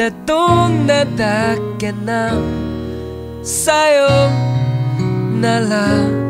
[0.00, 2.32] たどんなだっけな
[3.42, 4.30] さよ
[5.40, 6.29] なら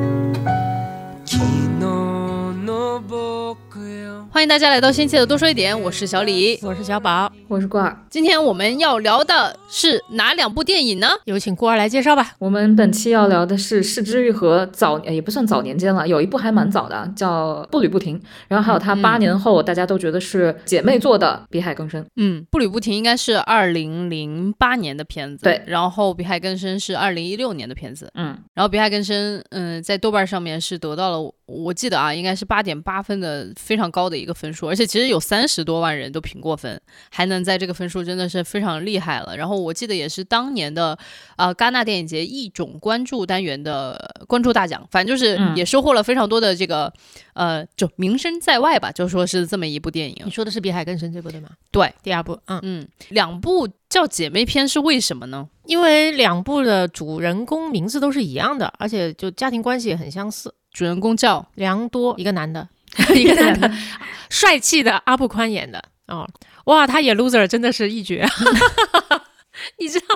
[4.34, 6.58] 欢迎大家来到新期的多说一点，我是小李。
[6.62, 8.00] 我是小宝，我是罐儿。
[8.10, 11.10] 今天我们要聊的是哪两部电影呢？
[11.26, 12.32] 有请郭儿来介绍吧。
[12.40, 18.18] 我们本期要聊的是《失之愈合》早，呃也不算早年间了，有一部还蛮早的，叫《步履不停》，
[18.48, 22.02] 然后还有它八年后大家都觉得是姐妹做的《比海更深》。
[22.16, 39.36] 嗯，步履不停应该是二零零八年的片子，对然后比海更深是二零一六年的片子，嗯，然后比海更深，嗯，在豆瓣上面是得到了，我记得啊，应该是八点八分的非常高的一个分数，而且其实有三十多万人都评过分，还能在这个分数真的是非常厉害了。
[39.36, 40.98] 然后我记得也是当年的
[41.36, 46.94] 呃戛纳电影节一种关注单元的关注大奖，反正就是嗯也收获了非常多的这个
[47.34, 50.32] 呃就名声在外吧，就说是这么一部电影你。
[50.32, 51.50] 说的是《比海更深》这部对吗？
[51.72, 55.50] 对，第二部，嗯，嗯，两部叫姐妹篇是为什么呢？
[55.66, 60.54] 因为两部的主人公名字都是一样的，而且就家庭关系也很相似。
[60.74, 62.68] 主人公叫良多，一个男的，
[63.16, 63.72] 一个男的，
[64.30, 65.84] 帅气的阿布宽演的。
[66.08, 66.28] 哦，
[66.66, 68.28] 哇，他演 loser 真的是一绝，
[69.80, 70.08] 你知道？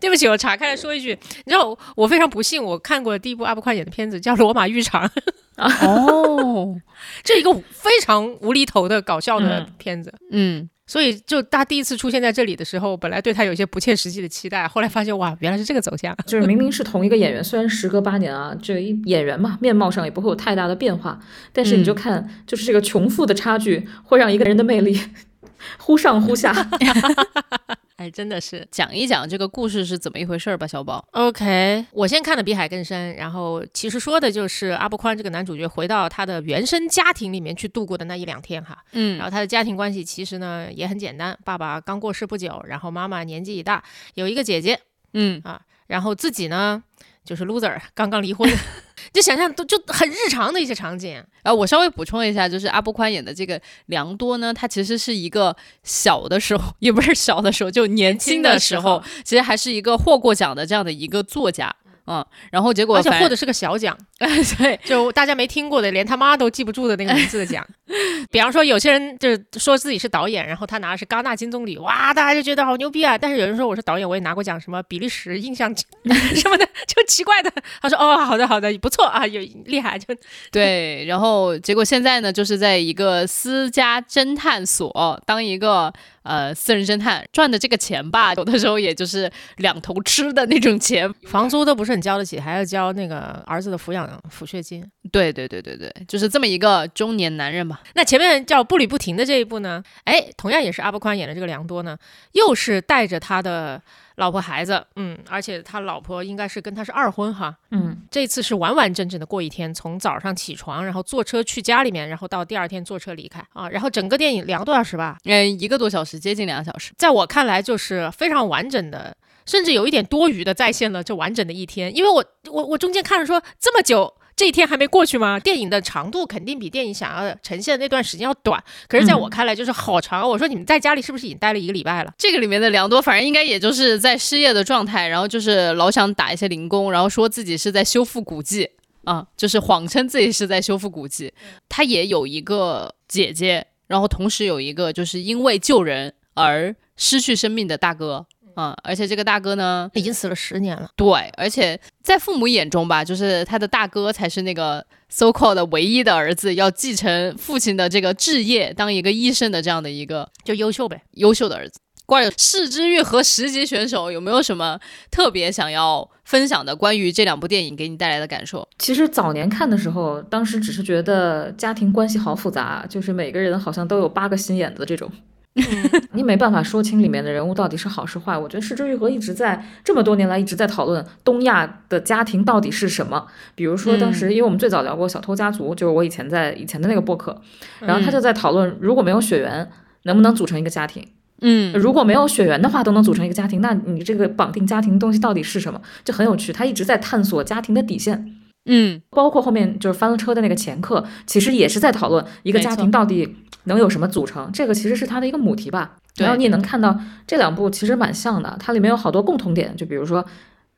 [0.00, 5.08] 对不起，我岔开来说一句，你知道我非常不幸，我看过第一部阿布宽演的片子叫《罗马浴场》，
[5.56, 6.76] 哦，
[7.24, 9.66] 这一个非常无厘头的搞笑的嗯。
[9.78, 10.12] 片子。
[10.30, 16.14] 嗯，所以，就他第一次出现在这里的时候，本来对他有一些不切实际的期待，后来发现哇，原来是这个走向。
[16.26, 21.18] 就是明明是同一个演员，虽然时隔八年啊，这一演员嘛，面貌上也不会有太大的变化，
[21.52, 25.00] 但是你就看，就是这个穷富的差距会让一个人的魅力
[25.78, 26.54] 忽上忽下。
[28.04, 28.68] 哎，真的是。
[28.70, 31.02] 讲一讲这个故事是怎么一回事儿吧，小宝。
[31.12, 38.76] OK，我先看的《比海更深》，然后其实说的就是阿布宽这个男主角回到他的原生家庭里面去度过的那一两天哈。
[38.92, 43.82] 嗯然后他的家庭关系其实呢也很简单，爸爸刚过世不久，然后妈妈年纪已大，
[44.12, 44.78] 有一个姐姐，
[45.14, 45.40] 嗯
[45.86, 46.82] 然后自己呢
[47.24, 48.50] 就是 loser， 刚刚离婚，
[49.12, 51.22] 就想象都就很日常的一些场景。
[51.42, 61.74] 啊，我稍微补充一下，就是阿布宽演的这个良多呢，他其实是一个小的时候，也不是小的时候，就年轻的时候，其实还是一个获过奖的这样的一个作家。
[62.06, 67.66] 嗯，然后结果反而且获得是个小奖， 对，就大家没听过的，连他妈都记不住的那个名字的奖。
[68.30, 73.16] 比方说，有些人就是说自己是导演，然后他拿的是戛纳金棕榈，哇，大家就觉得好牛逼啊。
[73.16, 77.52] 但是有人说我是导演，我也拿过奖，什么比利时印象 什么的，就奇怪的。
[77.80, 80.14] 他说哦，好的好的，不错啊，有厉害，就
[80.50, 85.92] 对，然后结果现在呢，就是在一个私家侦探所当一个
[86.24, 91.10] 呃私人侦探，赚的这个钱吧，有的时候也就是两头吃的那种钱。
[91.28, 94.84] 房租都不是很交得起，还要交那个儿子的抚养抚恤金。
[95.12, 97.80] 对对对对对，就是这么一个中年男人吧。
[97.94, 101.96] 那前面叫步履不停的这一部呢，哎，同样也是阿波宽演的这个良多呢，
[102.32, 103.80] 又是带着他的
[104.16, 113.44] 老婆孩子，嗯，而且他老婆应该是跟他是二婚哈，嗯，这次是完完整整的过一天，从早上起床，然后坐车去家里面，然后到第二天坐车离开。
[113.52, 116.92] 啊，然后整个电影两个多小时吧，嗯，一个多小时，接近两个小时。
[116.96, 119.16] 在我看来就是非常完整的，
[119.46, 124.14] 甚至有一点多余的再现了这完整的一天，因为我我我中间看了说这么久。
[124.36, 125.38] 这一天还没过去吗？
[125.38, 130.28] 电影的长度肯定比电影想要呈现的那段时间要短，可是在我看来就是好长。
[130.28, 132.12] 我说你们在家里是不是已经待了一个礼拜了？
[132.18, 138.68] 这个里面的良多，反正应该也就是在失业的状态，然后就是老想打一些零工，然后说自己是在修复古迹
[139.04, 141.32] 啊，就是谎称自己是在修复古迹。
[141.68, 150.88] 他也有一个姐姐，然后同时有一个就是因为救人而失去生命的大哥啊，而且这个大哥呢，已经死了十年了。
[150.96, 161.02] 对，而且在父母眼中吧，就是他的大哥才是那个 so called 的唯一的儿子，要继承父亲的这个置业，当一个医生的这样的一个就优秀呗。
[161.12, 161.78] 优秀的儿子。
[162.06, 164.78] 关于世之愈和十级选手有没有什么
[165.10, 168.68] 特别想要分享的关于这两部电影给你带来的感受？
[168.78, 175.10] 其实早年看的时候，当时只是觉得家庭关系好复杂，就是每个人好像都有八个心眼子这种。
[176.14, 178.36] 你没办法说清里面的人物到底是好是坏。
[178.36, 183.24] 我觉得失之愈合一直在这么多年来一直在讨论东亚的家庭到底是什么。
[183.54, 187.40] 比如说当时，因为我们最早聊过《小偷家族》，就是我以前在以前的那个播客，
[187.80, 189.70] 然后他就在讨论，如果没有血缘，
[190.02, 191.06] 能不能组成一个家庭？
[191.40, 195.80] 嗯如果没有血缘的话，都能组成一个家庭，那你这个绑定家庭的东西到底是什么？
[196.04, 196.52] 就很有趣。
[196.52, 198.34] 他一直在探索家庭的底线。
[198.66, 205.96] 嗯包括后面就是翻了车的那个前客，其实也是在讨论一个家庭到底能有什么组成，这个其实是它的一个母题吧。
[206.16, 210.24] 然后你也能看到这两部其实蛮像的，它里面有好多共同点，就比如说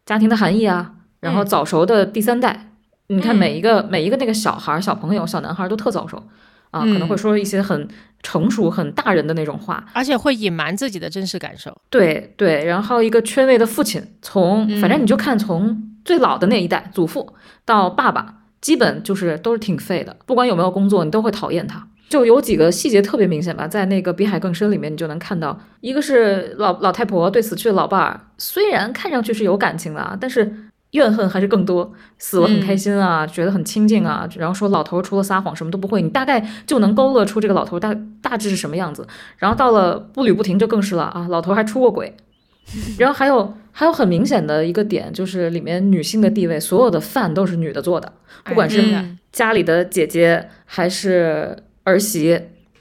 [0.04, 2.70] 家庭的含义啊，然后嗯早熟的第三代，
[3.08, 6.22] 你看嗯每一个每一个那个小孩儿、小朋友、小男孩儿都特早熟。
[6.72, 7.88] 啊，嗯可能会说一些很
[8.22, 9.86] 成熟、很大人的那种话。
[9.92, 11.74] 而且会隐瞒自己的真实感受。
[11.88, 17.34] 对对，然后一个缺位的父亲，从反正嗯你就看从最老的那一代祖父
[17.64, 21.86] 到爸爸，基本就是都是挺废的，不管有没有工作，你都会讨厌他。
[22.08, 30.54] 就有几个细节特别明显吧，在那个《比海更深》里面，你就能看到，一个是老老太婆对死去的老伴儿，虽然看上去是有感情的啊，但是
[30.92, 31.92] 怨恨还是更多。
[32.18, 39.06] 死了很开心啊，觉得很亲近啊，然后说老头儿除了撒谎什么都不会，你大概就能勾勒出这个老头儿大大致是什么样子。
[39.38, 42.14] 然后到了步履不停就更是了啊，老头儿还出过轨。
[42.98, 48.12] 然后还有还有很明显的一个点，就是里面女性的地位，所有的饭都是女的做的，
[48.44, 51.56] 不管是嗯家里的姐姐还是
[51.86, 52.38] 儿媳。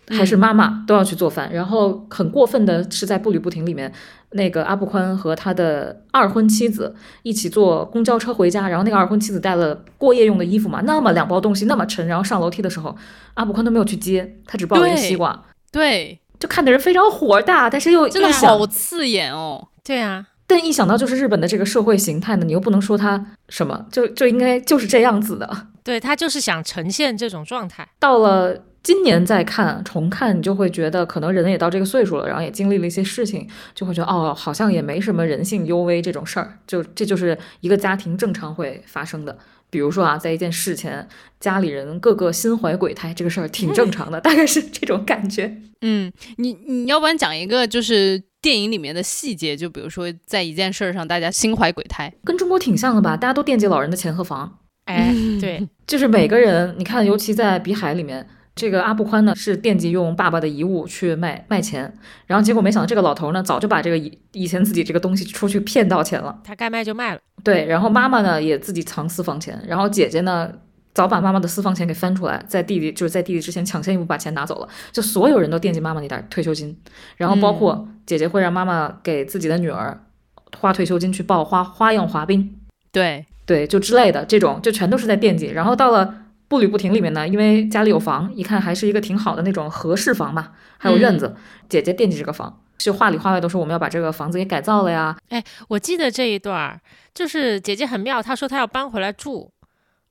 [0.09, 3.91] 还是妈妈都要去做饭，然后很过分的是在步履不停里面，
[4.33, 12.95] 那个阿布宽和他的二婚妻子一起坐公交车回家，然后那个二婚妻子带了过夜用的衣服嘛，那么两包东西那么沉，然后上楼梯的时候，
[13.33, 19.69] 阿布宽都没有去接，他只抱了一个西瓜，对，就看的人非常火大，但是又真的好刺眼哦。
[19.83, 25.49] 对啊，但一想到就是日本的这个社会形态呢，你又不能说它什么，就就应该就是这样子的。
[25.83, 27.87] 对他就是想呈现这种状态。
[27.99, 39.35] 到了今年再看重看，你就会觉得可能人也到这个岁数了，然后也经历了一些事情，就会觉得哦，好像也没什么人性幽微这种事儿，就这就是一个家庭正常会发生的。
[39.71, 41.07] 比如说啊，在一件事前，
[41.39, 45.57] 家里人个个心怀鬼胎，这个事儿挺正常的，大概是这种感觉。
[45.81, 52.13] 嗯，你你要不然讲一个就是电影里面的细节，就比如说在一件事儿上大家心怀鬼胎。
[52.23, 53.17] 跟中国挺像的吧？
[53.17, 55.11] 大家都惦记老人的钱和房，哎，
[55.41, 61.93] 对， 就是每个人，你看，尤其在《比海》里面，这个阿布宽呢是惦记用爸爸的遗物去卖卖钱，
[62.25, 67.19] 然后结果没想到这个老头呢早就把这个以以前自己这个东西出去骗到钱了，他该卖就卖了。
[67.43, 70.49] 对，然后妈妈呢也自己藏私房钱，然后姐姐呢
[70.93, 76.75] 早把妈妈的私房钱给翻出来，在弟弟就是在弟弟之前抢先一步把钱拿走了，就所有人都惦记妈妈那点儿退休金，
[77.17, 80.01] 然后包括姐姐会让妈妈给自己的女儿
[80.57, 82.55] 花退休金去报花花样滑冰，
[82.93, 85.47] 对，对，就之类的这种，就全都是在惦记。
[85.47, 91.35] 然后到了步履不停里面呢，因为家里有房，一看还是一个挺好的那种合适房嘛，还有院子，
[91.67, 95.17] 姐姐惦记这个房，就话里话外都说我们要把这个房子给改造了呀。
[95.29, 96.79] 哎我记得这一段儿，
[97.13, 99.51] 就是姐姐很妙，她说她要搬回来住，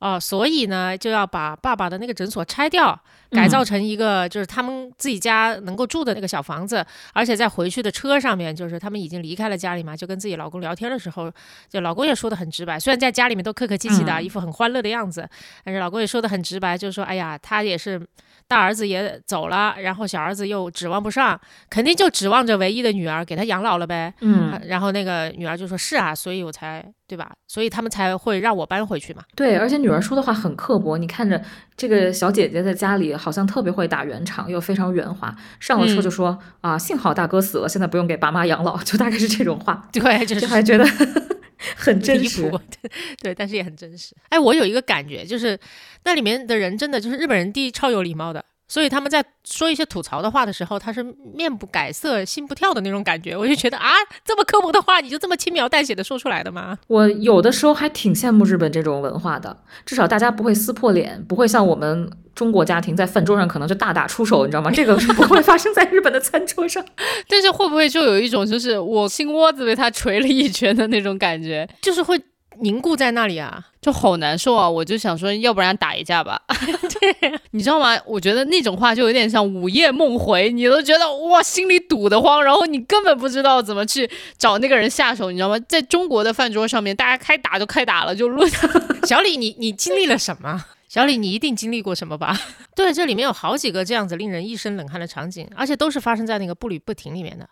[0.01, 3.01] 哦，所以呢就要把爸爸的那个诊所拆掉，
[3.35, 11.31] 改造成一个就是他们自己家能够住的那个小房子，而且在回去的车上面，就是他们已经离开了家里嘛，就跟自己老公聊天的时候，
[11.69, 15.29] 就老公也说的很直白，虽然在家里面都客客气气的，嗯一副很欢乐的样子，
[15.65, 18.01] 但是老公也说的很直白，就是说，哎呀，他也是。
[18.47, 21.41] 大儿子也走了，然后小儿子又指望不上，
[21.71, 24.13] 肯定就指望着唯一的女儿给他养老了呗。
[24.21, 27.33] 嗯，然后那个女儿就说：“是啊，所以我才对吧？
[27.49, 29.23] 所以他们才会让我搬回去嘛。
[29.35, 31.43] 对，而且女儿说的话很刻薄，你看着
[31.75, 40.85] 这个小姐姐在家里好像特别会打圆场，又非常圆滑，上了车就说、啊，幸好大哥死了，现在不用给爸妈养老，就大概是这种话， 对，就就是还觉得
[41.75, 42.91] 很真离实谱。，对
[43.23, 44.15] 对，但是也很真实。
[44.29, 45.59] 哎，我有一个感觉，就是
[46.05, 51.02] 那里面的人真的就是日本人，第一超有礼貌的，所以他们在说一些吐槽的话的时候，他是
[51.34, 53.37] 面不改色心不跳的那种感觉。
[53.37, 53.90] 我就觉得啊，
[54.25, 56.78] 这么刻薄的话，你就这么轻描淡写的说出来的吗？
[56.87, 64.71] 我有的时候还挺羡慕日本这种文化的，至少大家不会撕破脸，不会像我们中国家庭在饭桌上可能就大打出手，你知道吗？
[64.71, 66.85] 这个是不会发生在日本的餐桌上。
[67.28, 72.21] 但是会不会就有一种就是我心窝子被他捶了一拳的那种感觉，就是会
[72.61, 73.66] 凝固在那里啊。
[73.80, 74.66] 就好难受啊！
[74.66, 76.40] 我就想说，要不然打一架吧。
[76.49, 77.94] 对， 你知道吗？
[78.06, 84.08] 我觉得那种话就有点像午夜梦回，你都觉得哇，心里堵得慌，然后你根本不知道怎么去
[84.38, 85.58] 找那个人下手，你知道吗？
[85.68, 88.50] 在中国的饭桌上面，大家开打就开打了，就论
[89.04, 90.64] 小李，你你经历了什么？
[90.88, 92.40] 小李，你一定经历过什么吧？
[92.75, 97.46] 对，这里面有好几个这样子令人一身冷汗的场景，而且都是发生在那个步履不停里面的。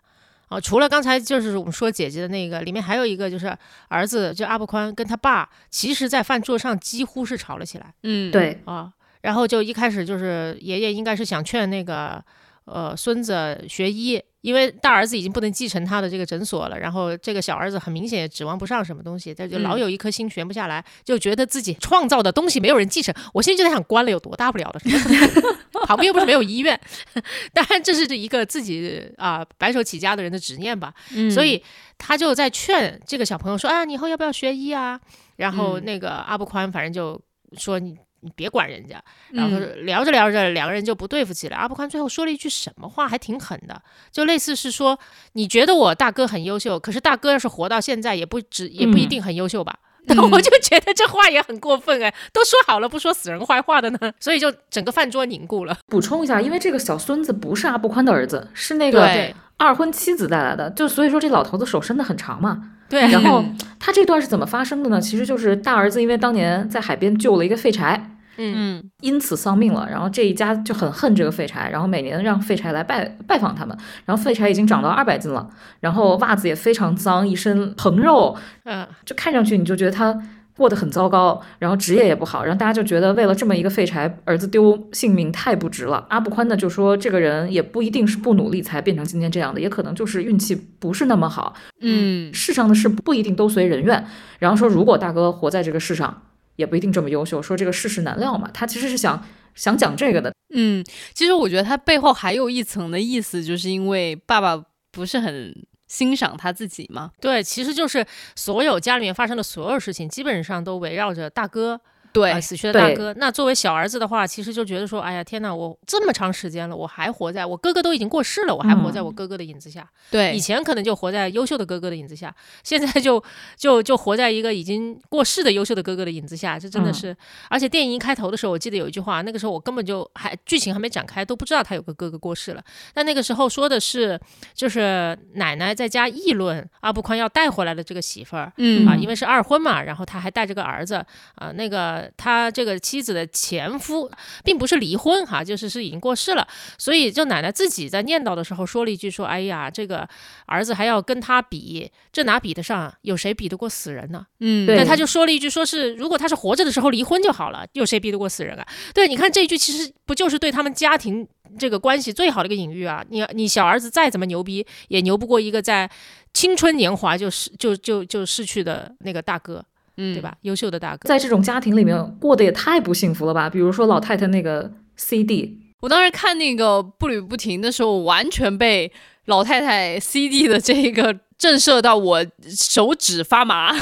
[0.52, 3.56] 哦，除了刚才就是我们说姐姐的那个，里面还有一个就是
[3.88, 8.92] 儿子，就阿布宽跟他爸，其实在饭桌上几乎是吵了起来嗯，对，啊。
[9.23, 12.23] 然后就一开始就是爷爷应该是想劝那个
[12.64, 23.15] 呃孙子学医，因为大儿子已经不能继承他的这个诊所了，然后这个小儿子很明显也指望不上什么东西，他就老嗯有一颗心悬不下来，就觉得自己创造的东西没有人继承。
[23.33, 24.81] 我现在就在想，关了有多大不了的？
[24.81, 25.41] 什
[25.73, 26.79] 么旁边又不是没有医院，
[27.55, 30.93] 当然这是一个自己啊、白手起家的人的执念吧。
[31.15, 31.63] 嗯所以
[31.97, 35.01] 他就在劝这个小朋友说：“啊，你以后要不要学医啊？”
[35.37, 37.21] 然后嗯那个阿布宽反正就
[37.57, 37.97] 说你。
[38.23, 39.02] 你别管人家，
[39.33, 41.57] 然后嗯聊着聊着，两个人就不对付起来。
[41.57, 44.99] 阿布宽最后说了一句什么话，还挺狠的，就类似是说，
[45.33, 49.76] 你觉得我大哥很优秀，可是大哥要是活到现在，也不只也不一嗯定很优秀吧？
[50.05, 55.79] 然 后我就觉得这话也很过分哎，都说好了不说死人坏话的呢， 所以就整个饭桌凝固了。
[55.87, 62.71] 补充一下，因为这个小孙子不是阿布宽的儿子，是那个对二婚妻子带来的，就所以说这老头子手伸得很长嘛。
[62.93, 63.43] 对，然后
[63.81, 65.01] 他这段是怎么发生的呢？
[65.01, 67.99] 其实就是大儿子因为当年在海边救了一个废柴，
[68.37, 69.89] 嗯嗯因此丧命了。
[69.91, 73.75] 然后这一家就很恨这个废柴，然后每年让废柴来拜拜访他们。
[74.05, 75.49] 然后废柴已经长到二百斤了，
[75.81, 80.15] 然后袜子也非常脏，一身横肉，嗯就看上去你就觉得他
[80.56, 86.06] 过得很糟糕，然后职业也不好，然后大家就觉得为了这么一个废柴，儿子丢性命太不值了。
[86.11, 91.54] 阿布宽呢就说，这个人也不一定是不努力才变成今天这样的，也可能就是运气不是那么好。
[91.80, 94.06] 嗯世上的事不一定都随人愿。
[94.38, 96.23] 然后说，如果大哥活在这个世上，
[96.56, 97.40] 也不一定这么优秀。
[97.40, 100.32] 说这个世事难料嘛，他其实是想想讲这个的。
[100.54, 105.54] 嗯，其实我觉得他背后还有一层的意思，就是因为爸爸不是很
[105.93, 107.11] 欣赏他自己吗。
[107.21, 108.03] 对，其实就是
[108.35, 111.79] 所有家里面发生的所有事情，基本上都围绕着大哥。
[112.12, 113.14] 对呃死去的大哥。
[113.16, 119.88] 那作为小儿子的话，其实就觉得说，哎呀，天哪，我这么长时间了，我还活在我哥哥都已经过世了，我还活在我哥哥的影子下。
[120.11, 123.23] 对以，前可能就活在优秀的哥哥的影子下，现在就
[123.57, 127.16] 就就活在一个已经过世的优秀的哥哥的影子下，这真的嗯是。
[127.49, 132.62] 而且电影一开头的时候，我记得有一句话，那个时候我根本就还剧情还没展开，都不知道他有个哥哥过世了。
[132.92, 134.21] 但那个时候说的是，
[134.54, 138.52] 就是奶奶在家议论阿布宽要带回来的这个媳妇儿。
[138.59, 140.95] 嗯啊，因为是二婚嘛，然后他还带着个儿子
[141.37, 144.11] 啊，那个他这个妻子的前夫
[144.44, 146.47] 并不是离婚哈，就是是已经过世了，
[146.78, 150.09] 所以就奶奶自己在念叨的时候说了一句说，哎呀，这个
[150.47, 152.94] 儿子还要跟他比，这哪比得上啊？
[153.02, 154.26] 有谁比得过死人呢？
[154.40, 158.66] 嗯，对那他就说了一句，说是如果他是活着的时候离婚就好了，有谁比得过死人啊？
[158.94, 161.26] 对，你看这一句其实不就是对他们家庭
[161.59, 163.04] 这个关系最好的一个隐喻啊？
[163.11, 165.90] 你你小儿子再怎么牛逼，也牛不过一个在
[166.32, 169.64] 青春年华就逝就就就逝去的那个大哥，
[170.02, 170.21] 嗯，对？
[170.21, 170.35] 吧？
[170.42, 171.09] 优秀的大哥。
[171.09, 173.49] 在这种家庭里面过得也太不幸福了吧？
[173.49, 178.92] 比如说老太太那个 CD，我当时看那个步履不停的时候，完全被
[179.26, 183.75] 老太太 CD 的这个震慑到，我手指发麻，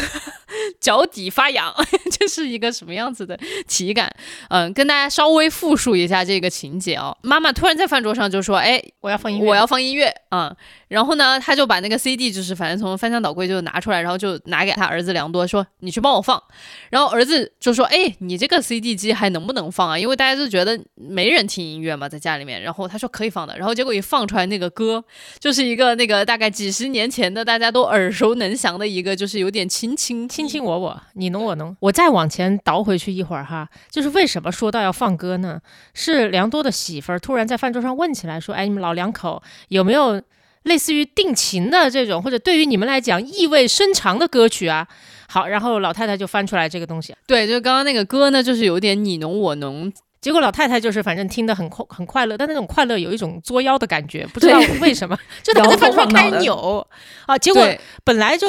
[0.81, 1.75] 脚底发痒，
[2.11, 4.11] 这是一个什么样子的体感？
[4.49, 7.17] 嗯，跟大家稍微复述一下这个情节哦。
[7.23, 10.57] 妈妈突然在饭桌上就说：“哎，我要放音乐，我要放音乐啊、嗯
[10.91, 16.43] 然后呢，他就把那个 CD 就是反正从翻箱倒柜就拿出来，然后就拿给他儿子良多说：“你去帮我放。”
[16.91, 19.97] 然后儿子就说：“哎，你这个 CD 机还能不能放啊？
[19.97, 23.57] 因为大家就觉得没人听音乐嘛，在家里面。”然后他说可以放的。
[23.57, 25.05] 然后结果一放出来那个歌，
[25.39, 31.77] 就是一个那个大概几十年前的大家都耳熟能详的一个，就是有点亲亲卿卿我我，你侬我侬。
[31.81, 35.61] 我再往前倒回去一会儿哈，就是为什么说到要放歌呢？
[35.95, 40.23] 是良多的媳妇儿突然在饭桌上问起来说：“哎，你们老两口有没有
[40.63, 44.87] 类似于定情的这种，或者对于你们来讲意味深长的歌曲啊？”
[45.29, 56.85] 好，然后老太太就翻出来这个东西，对，就刚刚那个歌呢，就是有点你侬我侬，结果老太太就是反正听得很快很快乐，但那种快乐有一种作妖的感觉，不知道为什么， 就她在饭桌上开始扭
[57.27, 57.65] 啊，结果
[58.03, 58.49] 本来就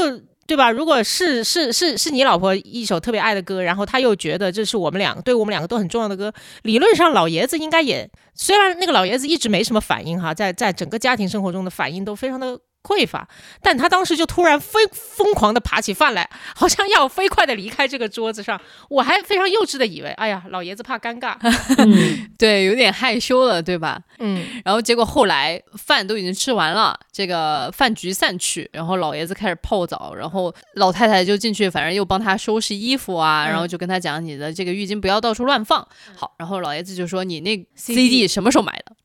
[0.51, 0.69] 对吧？
[0.69, 12.59] 如果是是是是你老婆一首特别爱的歌，然后他又觉得这是我们两个对我们两个都很重要的歌，理论上老爷子应该也，虽然那个老爷子一直没什么反应哈，在在整个家庭生活中的反应都非常的。
[12.83, 13.27] 匮乏，
[13.61, 18.59] 但他当时就突然飞疯狂的爬起饭来，好像要飞快的离开这个桌子上。
[18.89, 21.35] 我还非常幼稚的以为，哎呀，老爷子怕尴尬。
[21.77, 24.01] 嗯， 对，有点害羞了，对吧？
[24.19, 35.87] 嗯，然后结果后来饭都已经吃完了，这个饭局散去，然后老爷子开始泡澡，然后老太太就进去，反正又帮他收拾衣服啊，嗯然后就跟他讲你的这个浴巾不要到处乱放。
[36.15, 38.95] 好，然后老爷子就说你那 CD 什么时候买的？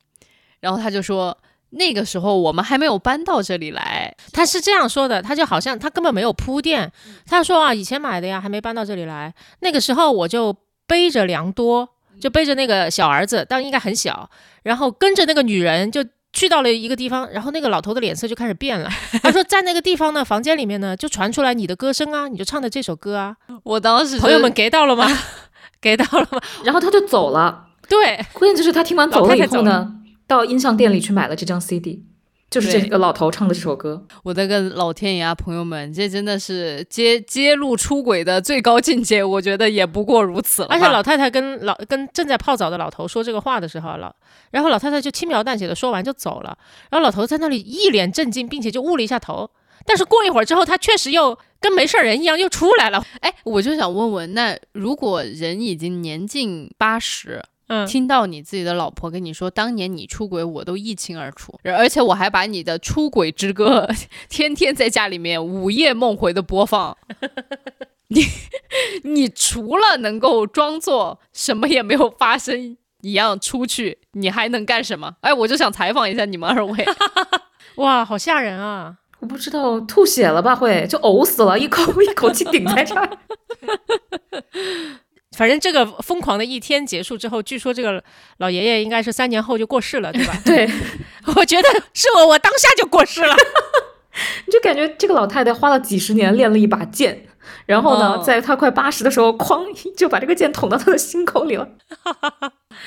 [0.61, 1.37] 然后他就说
[1.71, 4.15] 那个时候我们还没有搬到这里来。
[4.33, 6.91] 他是这样说的，他就好像他根本没有铺垫，
[7.27, 9.35] 他说啊，以前买的呀，还没搬到这里来。
[9.61, 10.57] 那个时候我就
[10.87, 11.89] 背着良多，
[12.21, 14.29] 就背着那个小儿子，当然应该很小，
[14.63, 16.05] 然后跟着那个女人就。
[16.33, 18.91] 去到了一个地方，然后那个老头的脸色就开始变了。
[19.25, 23.35] 他说，在那个地方呢，房间里面呢，就传出来你的歌声啊，你就唱的这首歌啊。
[23.63, 25.09] 我当时朋友们给到了吗？
[25.81, 26.39] 给到了吗？
[26.63, 27.69] 然后他就走了。
[27.89, 29.91] 对，关键就是他听完走了以后呢，
[30.27, 32.05] 到音像店里去买了这张 CD，
[32.51, 34.07] 就是这个老头唱的这首歌。
[34.25, 40.69] 我的个老天爷啊，朋友们，这真的是揭揭露出轨的最高境界，我觉得也不过如此了。
[40.71, 44.15] 而且老太太跟老跟正在泡澡的老头说这个话的时候，老
[44.51, 46.57] 然后老太太就轻描淡写的说完就走了，
[46.91, 49.51] 然后老头在那里一脸震惊，并且就捂了一下头。
[49.85, 53.05] 但是过一会儿之后，他确实又跟没事儿人一样又出来了。
[53.21, 63.89] 哎，我就想问问，那如果人已经年近八十，嗯，听到你自己的老婆跟你说当年你出轨，我都一清二楚，而且我还把你的出轨之歌
[64.29, 66.97] 天天在家里面午夜梦回的播放，
[68.09, 68.23] 你
[69.03, 75.17] 你除了能够装作什么也没有发生一样出去，你还能干什么？
[75.23, 76.87] 哎，我就想采访一下你们二位。
[77.77, 78.97] 哇，好吓人啊！
[79.19, 80.55] 我不知道吐血了吧？
[80.55, 83.11] 会就呕死了，一口一口气顶在这儿。
[85.37, 88.03] 反正这个疯狂的一天结束之后，据说这个
[88.39, 90.33] 老爷爷应该是三年后就过世了，对吧？
[90.45, 90.67] 对，
[91.37, 93.37] 我觉得是我，我当下就过世了。
[94.47, 97.27] 你 就感觉这个老太太花了几十年练了一把剑，
[97.67, 101.69] 然后呢，哦在她快八十的时候，哐就把这个剑捅到她的心口里了，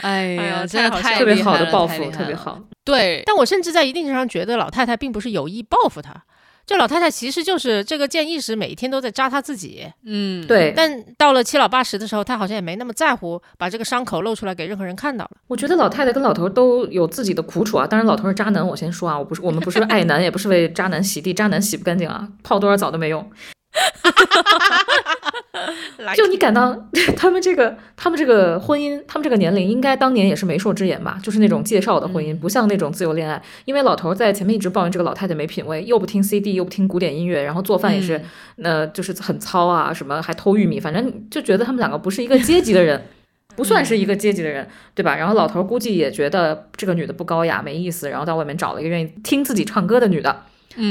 [0.01, 2.59] 哎呀呀，真的太特别好的报复，特别好。
[2.83, 6.23] 对，但我甚至在一定程度上觉得老太太并不是有意报复他，
[6.69, 9.91] 这老太太其实就是这个剑一直每一天都在扎她自己。
[10.05, 15.31] 嗯，对，但到了七老八十的时候，她好像也没那么在乎把这个伤口露出来给任何人看到了。
[15.47, 17.87] 我觉得老太太跟老头都有自己的苦楚啊。
[17.87, 23.27] 当然，老头是渣男，我先说啊，我不是，我们不是爱男，也不是为渣男洗地，渣男洗不干净啊，泡多少澡都没用。
[26.15, 31.19] 就你敢当 他们这个，他们这个婚姻，他们这个年龄，应该当年也是媒妁之言吧？
[31.23, 33.41] 就是那种介绍的婚姻，不像那种自由恋爱。
[33.65, 38.21] 因为老头在前面一直抱怨这个老太太没品位，又不听 CD，又不听古典音乐，然后做饭也是，
[38.61, 43.01] 呃，就是很糙啊，什么还偷玉米，反正就觉得他们两个不是一个阶级的人。
[43.55, 45.17] 不算是一个阶级的人，对吧？
[45.17, 50.29] 然后老头估计也觉得这个女的不高雅，没意思，然后到外面找了一个愿意听自己唱歌的女的，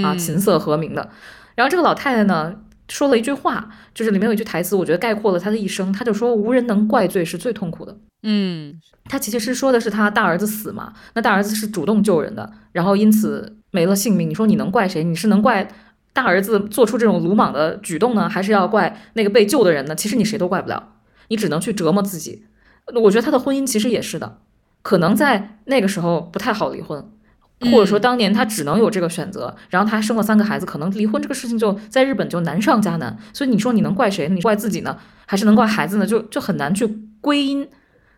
[0.04, 1.08] 啊，琴瑟和鸣的。
[1.54, 2.54] 然后这个老太太呢，
[2.88, 5.92] 说了一句话，就是里面有一句台词，我觉得概括了他的一生。
[5.92, 14.28] 他就说：“无人能怪罪是最痛苦的。”嗯他其实是说的是他大儿子死嘛，那大儿子是主动救人的，然后因此没了性命。
[14.28, 15.04] 你说你能怪谁？
[15.04, 15.68] 你是能怪
[16.12, 19.94] 大儿子做出这种鲁莽的举动呢，还是要怪那个被救的人呢？
[19.94, 20.94] 其实你谁都怪不了，
[21.28, 22.44] 你只能去折磨自己。
[23.02, 24.38] 我觉得他的婚姻其实也是的，
[24.82, 27.08] 可能在那个时候不太好离婚。
[27.60, 33.16] 或者说当年他只能有这个选择，然后他生了三个孩子，可能离婚这个事情就在日本就难上加难。
[33.32, 34.28] 所以你说你能怪谁？
[34.28, 34.96] 你怪自己呢，
[35.26, 36.06] 还是能怪孩子呢？
[36.06, 36.86] 就就很难去
[37.20, 37.68] 归因。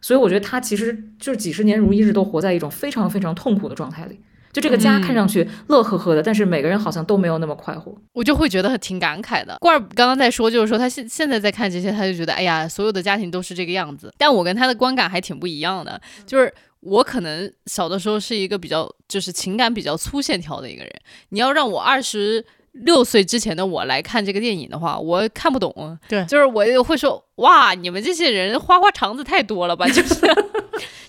[0.03, 4.21] 所以我觉得他其实就是几十年如一日都活在一种非常非常痛苦的状态里。
[4.53, 7.97] 就这个家看上去乐呵呵的，但是每个人好像都没有那么快活。
[8.13, 9.57] 我就会觉得挺感慨的。
[9.61, 14.13] 罐儿刚刚在说，就是说他现现在在看这些，他就觉得哎呀，所有的家庭都是这个样子。
[14.19, 20.93] 但我跟他的观感还挺不一样的，就是我可能小的时候是一个比较就是情感比较粗线条的一个人。
[21.31, 25.99] 你要让我二十六岁之前的我来看这个电影的话，我看不懂。
[26.09, 30.15] 对就是我会说哇，你们这些人花花肠子太多了吧，就是。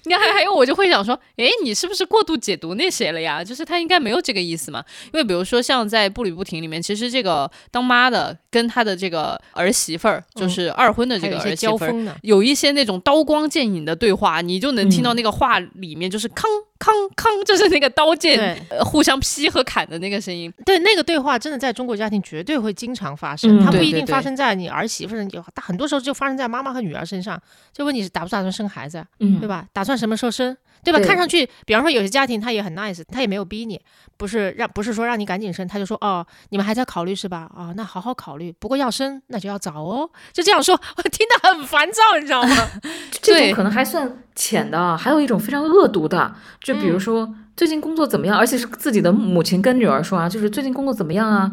[0.04, 3.44] 你看，还还有，我就会想说，诶，你是不是过度解读那谁了呀？
[3.44, 4.84] 就是他应该没有这个意思嘛。
[5.14, 11.94] 因为比如说，像在《步履不停》里面，其实这个当妈的跟他的这个儿媳妇儿，就是二婚的这个儿媳妇儿。
[12.24, 20.52] 有一些那种刀光剑影的对话，你就能听到那个话里面就是康康康，就是那个刀剑呃互相劈和砍的那个声音。
[20.66, 27.42] 对，那个对话真的在中国家庭绝对会经常发生，嗯它不一定发生在你儿媳妇身，有很多时候就发生在妈妈和女儿身上。
[27.74, 29.66] 就问你是打不打算生孩子，嗯对吧？
[29.74, 31.00] 打算什么时候生，对吧？
[31.00, 33.82] 对看上去，比方说有些家庭他也很 nice，他也没有逼你，
[34.18, 37.50] 不是让不是说让你赶紧生，他就说哦，你们还在考虑是吧？
[37.56, 42.56] 哦，那好好考虑，不过要生那就要早哦，就这样说， 我听得很烦躁，你知道吗？
[43.22, 51.52] 这种可能还算浅的啊，还有一种非常恶毒的，就比如说、最近工作怎么样，而且是自己的母亲跟女儿说啊，就是最近工作怎么样啊？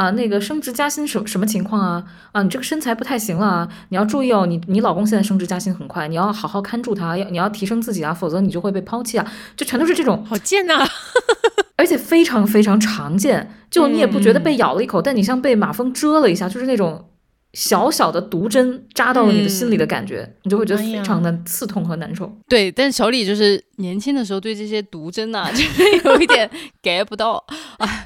[0.00, 2.02] 啊，那个升职加薪什什么情况啊？
[2.32, 10.82] 啊，你这个身材不太行了啊，你要注意哦，你你老公现在升职加薪很快，你要好好看住他，要你要提升自己啊，否则你就会被抛弃啊，就全都是这种好贱呐、
[11.76, 17.04] 而且非常非常常见，就你也不觉得被咬了一口，但你像被马蜂蛰了一下，就是那种
[17.52, 22.30] 小小的毒针扎到了你的心里的感觉，你就会觉得非常的刺痛和难受。
[22.48, 26.48] 对，但小李就是年轻的时候对这些毒针呐、 就是有一点
[26.82, 27.44] get 不到。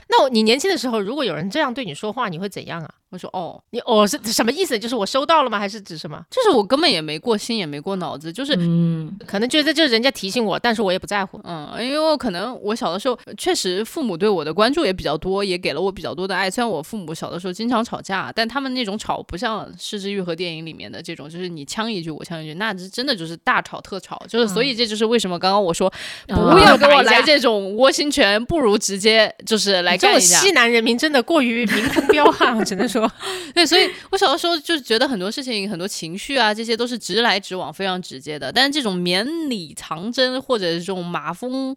[0.09, 2.91] 那我你年轻的时候，如果有人这样对你说话，你会怎样啊？
[3.15, 4.77] 我说哦，你哦是什么意思？
[4.77, 5.57] 就是我收到了吗？
[5.57, 6.21] 还是指什么？
[6.29, 11.41] 就是我根本也没过心，也没过脑子，就是嗯，可能觉得就是人家提醒我，但是我也不在乎。
[11.45, 16.51] 嗯，因为我可能我小的时候确实父母对我的关注也比较多，也给了我比较多的爱。
[16.51, 24.21] 虽然我父母小的时候经常吵架，但他们那种吵不像《失之愈合》电影里面的这种，就是你呛一句我呛一句，那是真的就是大吵特吵。
[24.29, 25.89] 就是所以这就是为什么刚刚我说
[26.27, 30.35] 不啊要给我来这种窝心拳，不如直接就是来干一下。
[30.35, 30.49] 这种。
[30.49, 33.04] 西南人民真的过于民风彪悍，我只能说，
[33.55, 38.53] 对，所以我小的时候就是觉得很多事情、很多情绪啊，这些都是直来直往、非常直接的。
[38.53, 41.75] 但是这种绵里藏针或者是这种马蜂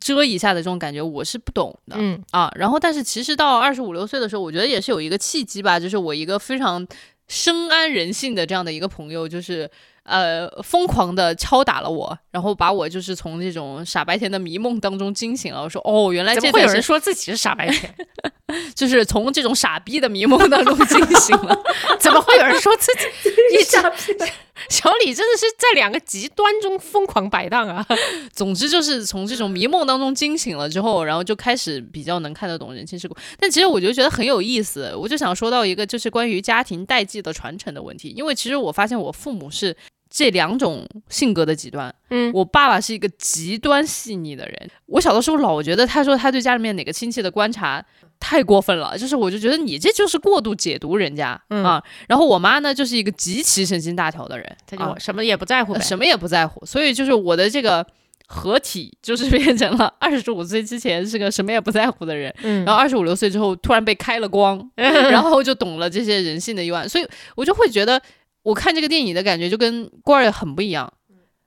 [0.00, 1.96] 遮一下的这种感觉，我是不懂的。
[1.98, 6.86] 嗯，啊，然后但是其实到二十五六岁的时候，我觉得也是有一个契机吧，就是我一个非常
[7.28, 9.70] 深谙人性的这样的一个朋友，就是
[10.08, 15.62] 呃疯狂的敲打了我，然后把我就是从这种傻白甜的迷梦当中惊醒了。
[15.62, 17.94] 我说哦，原来怎么会有人说自己是傻白甜？
[18.74, 21.56] 就是从这种傻逼的迷梦当中惊醒了。
[22.00, 23.30] 怎么会有人说自己？
[23.52, 24.32] 你傻逼！
[24.68, 27.86] 小李真的是在两个极端中疯狂摆荡啊！
[28.32, 33.14] 总之就是从这种迷梦当中惊醒了之后，然后就开始比较能看得懂人情世故。
[33.38, 39.76] 但其实我就觉得很有意思，我就想说到一个就是关于家庭代际的传承的问题，因为其实我发现我父母是
[40.10, 41.94] 这两种性格的极端。
[42.10, 42.30] 嗯。
[42.32, 47.84] 我爸爸是一个极端细腻的人，我小的时候老觉得他说他对家里面哪个亲戚的观察
[48.20, 51.64] 太过分了，就是我就觉得你这就是过度解读人家、嗯。
[51.64, 51.82] 啊。
[52.08, 54.92] 然后我妈呢就是一个极其神经大条的人，他啊。
[54.94, 57.86] 就什么也不在乎什么也不在乎，所以就是我的这个
[58.26, 62.64] 合体就是变成了 二十五岁之前是个什么也不在乎的人，嗯。
[62.64, 68.00] 然后二十五六岁之后突然被开了光， 然后就懂了这些人性的幽暗，所以我就会觉得
[68.48, 70.90] 我看这个电影的感觉就跟官儿很不一样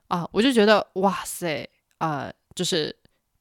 [0.08, 2.96] 啊，我就觉得哇塞啊，就是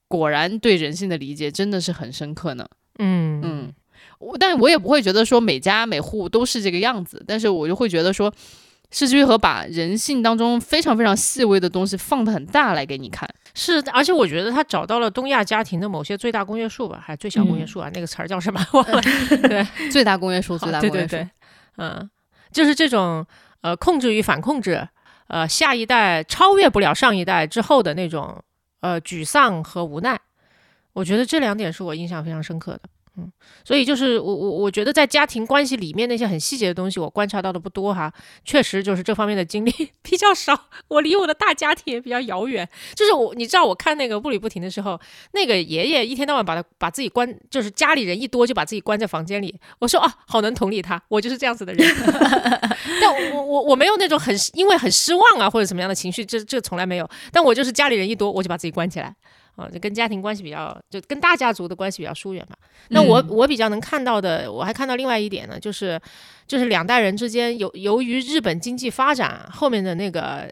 [0.07, 2.67] 果然对人性的理解真的是很深刻呢。
[2.97, 3.73] 嗯嗯，
[4.19, 8.33] 我但我也不会觉得说每家每户都是这个样子，但是我就会觉得说，
[8.89, 13.29] 失之愈合把人性当中非常非常细微的东西放得很大来给你看。
[13.53, 17.91] 是，而且我觉得他找到了东亚家庭的某些最大公约数吧，还是最小公约数啊？
[17.93, 18.59] 那个词儿叫什么？
[18.73, 19.01] 忘了。
[19.47, 21.09] 对，最大公约数，最大公约数。
[21.09, 21.29] 对对对，
[21.77, 22.09] 嗯，
[22.51, 23.25] 就是这种
[23.61, 24.87] 呃控制与反控制，
[25.27, 28.43] 呃下一代超越不了上一代之后的那种
[28.81, 30.19] 呃沮丧和无奈，
[30.93, 32.81] 我觉得这两点是我印象非常深刻的。
[33.17, 33.29] 嗯，
[33.65, 38.11] 所以就是我我我觉得在家庭关系里面那些很细节的东西，我观察到的不多哈，
[38.45, 39.71] 确实就是这方面的经历
[40.01, 40.69] 比较少。
[40.87, 42.67] 我离我的大家庭也比较遥远。
[42.95, 44.97] 就是我，你知道我看那个步履不停的时候，
[45.33, 49.53] 那个爷爷一天到晚把他把自己关，就是家里人一多就把自己关在房间里。
[49.79, 51.85] 我说啊，好能同理他，我就是这样子的人。
[53.01, 57.09] 但我我我没有那种很因为很失望啊或者什么样的情绪，这这从来没有。
[57.31, 59.13] 但我就是家里人一多，我就把自己关起来。
[59.55, 62.55] 啊，就跟家庭关系比较，就跟大家族的关系比较疏远嘛。
[62.89, 65.99] 那我、嗯我比较能看到的，我还看到另外一点呢，就是
[66.47, 70.49] 就是两代人之间由由于日本经济发展后面的那个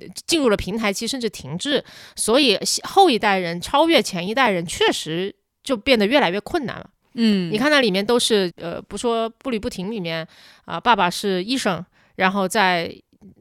[0.00, 1.82] 呃进入了平台期甚至停滞，
[2.14, 5.34] 所以后一代人超越前一代人，确实
[5.64, 6.88] 就变得越来越困难了。
[7.14, 10.26] 嗯你看那里面都是呃，不说步履不停里面
[10.64, 11.84] 啊、爸爸是医生，
[12.16, 12.90] 然后在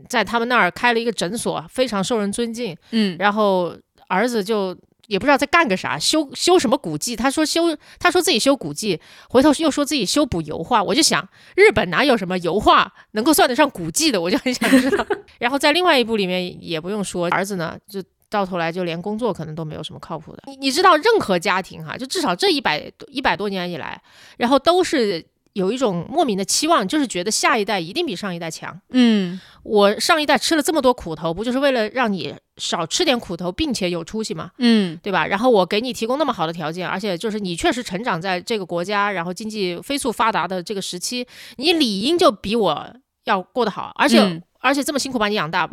[0.09, 3.73] 在他们那儿开了一个诊所，非常受人尊敬，嗯然后
[4.09, 4.77] 儿子就
[5.11, 7.15] 也不知道在干个啥，修修什么古迹。
[7.15, 10.81] 他说修，他说自己修古迹，回头又说自己修补油画。
[10.81, 14.21] 我就想，日本哪有什么油画能够算得上古迹的？
[14.21, 15.05] 我就很想知道。
[15.37, 18.01] 然后在另外一部里面也不用说，儿子呢就。
[18.31, 20.43] 到头来就连工作可能都没有什么靠谱的。
[20.45, 24.01] 你你知道，任何家庭哈、就至少这一百一百多年以来，
[24.37, 25.21] 然后都是
[25.53, 28.79] 有一种莫名的期望，就是觉得下一代一定比上一代强。
[28.89, 34.51] 嗯我上一代吃了这么多苦头，不就是为了让你少吃点苦头，并且有出息吗？
[34.57, 35.27] 嗯对吧？
[35.27, 45.67] 然后我给你提供那么好的条件，而且就是你确实成长在这个国家，然后经济飞速发达的这个时期，你理应就比我要过得好，而且、嗯而且这么辛苦把你养大，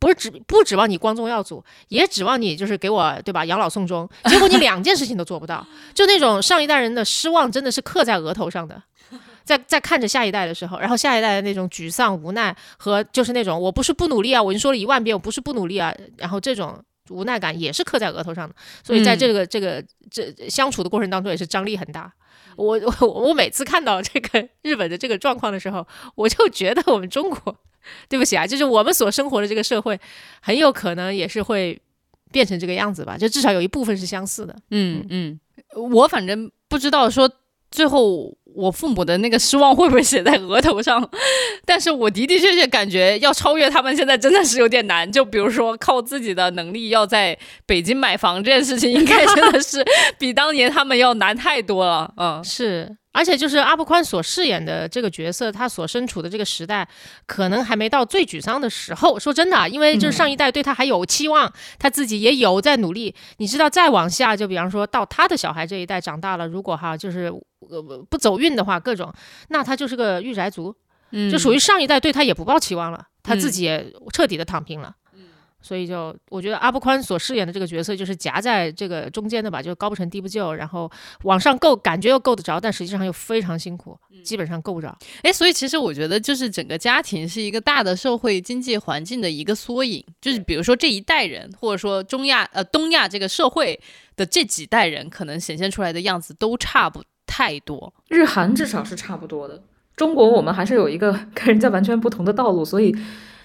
[0.00, 5.64] 不是指不指望你光宗耀祖，也指望你就是给我对吧养老送终，结果你两件事情都做不到，
[5.94, 8.82] 就那种上一代人的失望真的是刻在额头上的。
[9.44, 18.54] 在在看着下一代的时候，然后下一代的那种沮丧、无奈和就是那种我不是不努力啊，我已经说了一万遍我不是不努力啊，然后这种无奈感也是刻在额头上的。
[18.82, 22.12] 所以在这个、这个这相处的过程当中也是张力很大。
[22.56, 27.56] 我我我每次看到这个日本的这个状况的时候，我就觉得我们中国，
[28.08, 29.98] 对不起啊，就是我们所生活的这个社会，
[30.42, 31.80] 很有可能也是会
[32.30, 34.54] 变成这个样子吧，就至少有一部分是相似的。
[34.70, 35.40] 嗯嗯，
[35.74, 37.30] 我反正不知道说
[37.70, 41.08] 最后我父母的那个失望会不会写在额头上，
[41.64, 45.10] 但是我的的确确感觉要超越他们现在真的是有点难。
[45.10, 47.36] 就比如说靠自己的能力要在
[47.66, 49.84] 北京买房这件事情，应该真的是
[50.18, 52.12] 比当年他们要难太多了。
[52.16, 56.86] 嗯是，而且就是阿布宽所饰演的这个角色，他所身处的这个时代，
[57.26, 59.18] 可能还没到最沮丧的时候。
[59.18, 63.14] 说真的啊，因为就是上一代对他还有期望，他自己也有在努力。
[63.38, 67.32] 你知道，再往下，就比方说到他的小孩这一代长大了，如果哈就是
[67.70, 69.10] 呃不走运的话，各种，
[69.48, 70.74] 那他就是个御宅族，
[71.12, 74.88] 嗯，就属于上一代对他也不抱期望了，他自嗯己也彻底的躺平了。
[75.14, 75.22] 嗯
[75.64, 80.90] 所以就我觉得阿布宽所饰演的这个角色就是夹在这个中间的吧，就高不成低不就，然后
[81.22, 84.98] 往上够感觉又够得着，但实际上又非常辛苦，基本上够不着。
[85.22, 90.04] 哎，所以其实我觉得，就是整个家庭是一个大的社会经济环境的一个缩影。
[90.20, 93.80] 就是比如说这一代人，或者说中亚呃东亚这个社会
[94.16, 97.94] 的这几代人，可能显现出来的样子都差不太多。
[98.10, 99.62] 日韩至少是差不多的。
[99.96, 102.94] 中国我们还是有一个 跟人家完全不同的道路，所以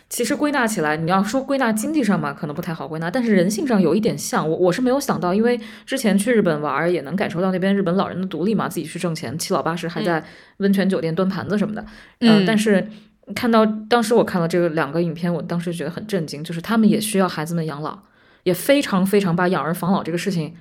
[0.09, 4.49] 其实归纳起来，你要说归纳经济上嘛，可能不太好归纳，但是人性上有一点像。
[4.49, 10.21] 我我是没有想到，因为之前去日本玩儿也能感受到那边日本老人的独立嘛，自己去挣钱，七老八十还在
[10.57, 11.85] 温泉酒店端盘子什么的。
[12.19, 12.85] 嗯但是
[13.35, 17.99] 看到当时我看了这个两个影片，我当时觉得很震惊，就是他们也需要孩子们养老，
[18.43, 20.53] 也非常非常把养儿防老这个事情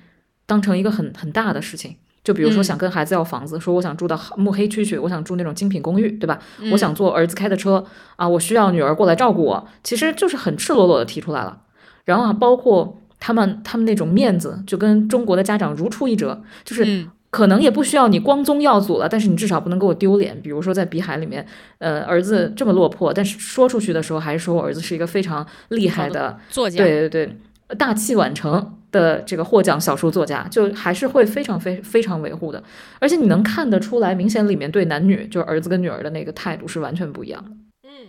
[0.45, 1.97] 当成一个很很大的事情。
[2.27, 6.37] 就比如说嗯想跟孩子要房子，说我想住到慕黑区去，我想住那种精品公寓，对吧？
[6.59, 7.81] 嗯我想坐儿子开的车
[8.17, 11.61] 啊，我需要女儿过来照顾我，其实就是很赤裸裸的提出来了。
[12.03, 20.37] 然后啊，包括他们他们那种面子，就跟中国的家长如出一辙，就是嗯可能也不需要你光宗耀祖了，但是你至少不能给我丢脸。
[20.41, 21.45] 比如说在《比海》里面，
[21.79, 27.37] 呃，儿子这么落魄，但是说出去的时候还是说我儿子是一个非常厉害的，作家，对对对，
[27.77, 32.63] 大器晚成的这个获奖小说作家，就还是会非常非非常维护的。
[32.99, 37.51] 而且你能看得出来，明显里面对男女，就是儿子跟女儿的那个态度是完全不一样的。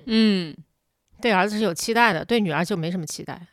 [0.07, 0.55] 嗯
[1.21, 3.49] 对儿子是有期待的，对女儿就没什么期待。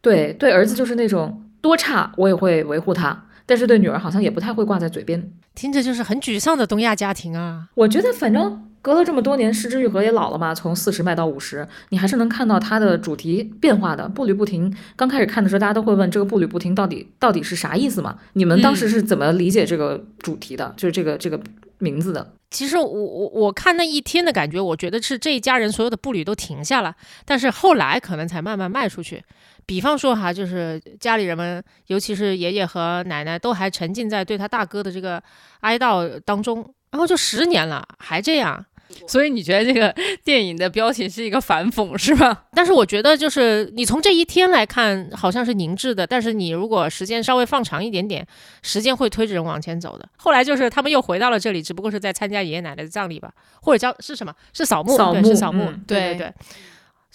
[0.00, 5.32] 对对，儿子就是那种多差我也会维护他，但是对女儿好像也不太会挂在嘴边。
[5.54, 7.68] 听着就是很沮丧的东亚家庭啊。
[7.74, 14.74] 我觉得反正隔了这么多年，失之愈合也老了嘛，从四十迈到五十，你还是能看到它的主题变化的，步履不停。
[14.96, 18.18] 刚开始看的时候，大家都会问这个步履不停到底到底是啥意思嘛？
[18.32, 20.72] 你们当时是怎么理解这个主题的？
[20.76, 21.38] 就是这个这个
[21.78, 22.32] 名字的？
[22.50, 29.22] 其实我我我看那一天的感觉，我觉得是这一家人所有的步履都停下了，但是后来可能才慢慢迈出去。
[29.66, 35.22] 比方说哈，就是家里人们，尤其是爷爷和奶奶，都还沉浸在对他大哥的这个
[35.60, 36.56] 哀悼当中，
[36.90, 38.64] 然后就十年了还这样。
[39.06, 42.44] 所以你觉得这个电影的标题是一个反讽是吧？
[42.52, 48.26] 但是我觉得，就是你从这一天来看，好像是凝滞的，但是你如果时间稍微放长一点点，
[48.62, 50.08] 时间会推着人往前走的。
[50.16, 54.34] 后来就是他们又回到了这里，只不过是在参加爷爷奶奶的葬礼吧，或者叫是什么？
[54.52, 56.34] 是扫墓，对，扫墓是扫墓，嗯对对对对。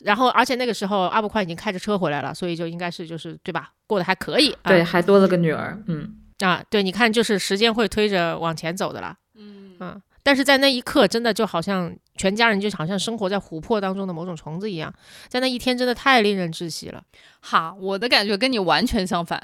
[0.03, 4.51] 然后，而且那个时候阿布宽已经开着车回来了，所以就应该是就是对吧，过得还可以。
[4.61, 5.81] 啊对，还多了个女儿。
[5.87, 9.15] 嗯，啊，对，你看，就是时间会推着往前走的啦。
[9.37, 14.91] 嗯但是在那一刻，真的就好像全家人就好像生活在琥珀当中的某种虫子一样，
[15.27, 17.03] 在那一天真的太令人窒息了。
[17.41, 19.39] 哈，我的感觉跟你完全相反。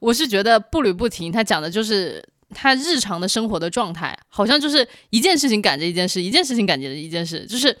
[0.00, 2.22] 我是觉得步履不停，他讲的就是
[2.54, 7.74] 他日常的生活的状态，好像就是一件事情赶着一件事，一件事情赶着一件事，就是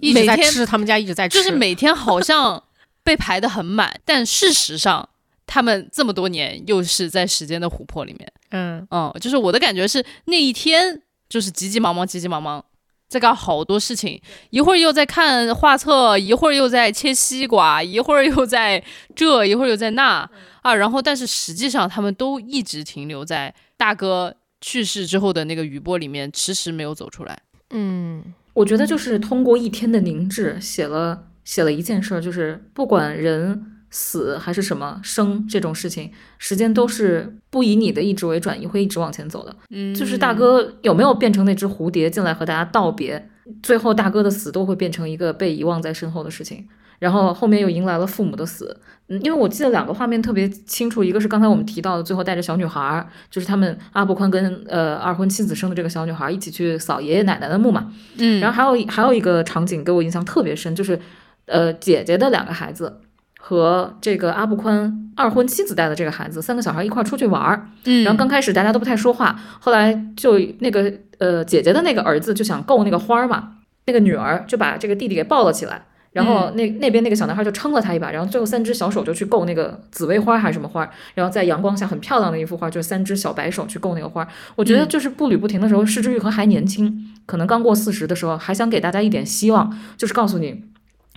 [0.00, 2.62] 一直在吃，他们家一直在吃，就是每天好像
[3.02, 5.08] 被排得很满，但事实上
[5.46, 8.32] 他们这么多年又是在时间的琥珀里面。
[8.50, 12.64] 嗯，嗯，就是我的感觉是那一天就是急急忙忙，急急忙忙。
[13.08, 18.84] 在干好多事情，一会儿又在看画册，一会儿又在切西瓜，一会儿又在
[19.16, 20.74] 这，一会儿又在那啊。
[20.74, 27.40] 然后，但是实际上他们都一直停留在大哥去世之后的那个余波里面，迟迟没有走出来。
[27.70, 39.54] 嗯，我觉得就是通过一天的凝滞，写了写了一件事儿，就是不管人死还是什么生这种事情，时间都是不以你的意志为转移，会一直往前走的。
[39.70, 43.30] 嗯，就是大哥有没有变成那只蝴蝶进来和大家道别，
[43.62, 46.68] 最后大哥的死都会变成一个被遗忘在身后的事情。
[46.98, 60.98] 然后后面又迎来了父母的死，嗯，因为我记得两个画面特别清楚，一个是刚才我们提到的，最后带着小女孩儿，就是他们阿伯宽跟呃二婚妻子生的这个小女孩儿一起去扫爷爷奶奶的墓嘛，嗯，然后还有还有一个场景给我印象特别深，就是
[61.46, 63.00] 呃姐姐的两个孩子
[63.48, 73.52] 和这个阿布宽二婚妻子带的这个孩子，三个小孩一块出去玩儿，嗯，然后刚开始大家都不太说话，后来就那个呃姐姐的那个儿子就想够那个花儿嘛，
[73.86, 75.80] 那个女儿就把这个弟弟给抱了起来。
[76.10, 84.26] 然后那那边那个小男孩就撑了他一把，然后最后三只小手就去够那个紫薇花还是什么花，然后在阳光下很漂亮的一幅画，就是三只小白手去够那个花。
[84.56, 90.64] 我觉得就是步履不停的时候，失之愈合还年轻，可能刚过四十的时候，还想给大家一点希望，就是告诉你，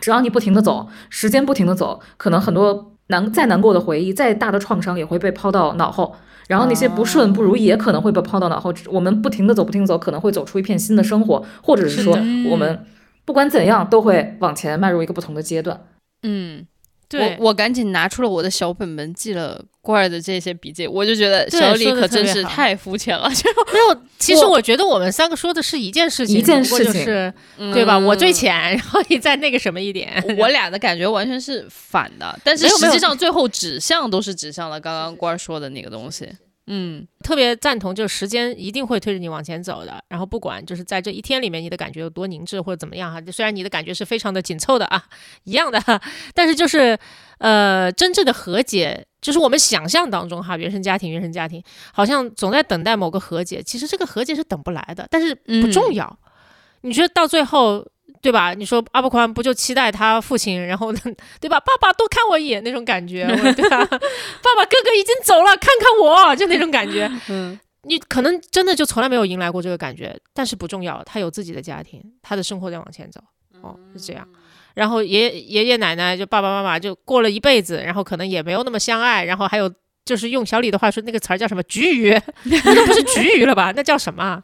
[0.01, 6.13] 只要你不停的走，时间不停的走，可能很多难再难过的回忆，再大的创伤也会被抛到脑后。
[6.47, 8.73] 然后那些不顺不如意也可能会被抛到脑后。
[8.87, 12.17] 我们不停的走，不停地走，可能会走出一片新的生活，或者是说
[12.49, 12.85] 我们
[13.23, 15.79] 不管怎样都会往前迈入一个不同的阶段。
[16.23, 16.65] 嗯，
[17.11, 24.01] 对，我我赶紧拿出了我的小本本，记了罐儿的这些笔记，我就觉得小李可真是太肤浅了，就没有。
[24.17, 27.33] 其实我觉得我们三个说的是一件事情，一件不过事情就是
[27.73, 27.97] 对吧？
[27.97, 30.23] 我最嗯浅， 然后你再那个什么一点。
[30.37, 36.29] 我俩的感觉完全是反的，但是实际上最后指向都是指向了刚刚官儿说的那个东西。
[36.67, 40.03] 嗯特别赞同，就是时间一定会推着你往前走的。
[40.07, 45.03] 然后不管就是在这一天里面，你的感觉有多凝滞或者怎么样哈，虽然你的感觉是非常的紧凑的啊，
[45.43, 45.81] 一样的，
[46.33, 46.97] 但是就是
[47.39, 56.19] 呃，真正的和解，就是我们想象当中哈，原生家庭，原生家庭好像总在等待某个和解，其实这个和解是等不来的，但是不重要。
[56.83, 57.85] 你觉得到最后，
[58.21, 58.53] 对吧？
[58.53, 60.93] 你说阿布宽不就期待他父亲，然后
[61.41, 61.59] 对吧？
[61.59, 63.77] 爸爸多看我一眼那种感觉， 对吧？
[63.85, 67.11] 爸爸哥哥已经走了，看看我，就那种感觉。
[67.29, 73.19] 嗯，你可能真的就从来没有迎来过这个感觉，但是不重要，他有自己的家庭，他的生活在往前走。
[73.61, 74.27] 哦，是这样。
[74.73, 79.71] 然后爷爷爷爷奶奶就爸爸妈妈就过了一辈子，然后可能也没有那么相爱，然后还有
[80.05, 83.73] 就是用小李的话说，那个词儿叫什么“局鱼”，那都不是局鱼了吧？
[83.75, 84.41] 那叫什么？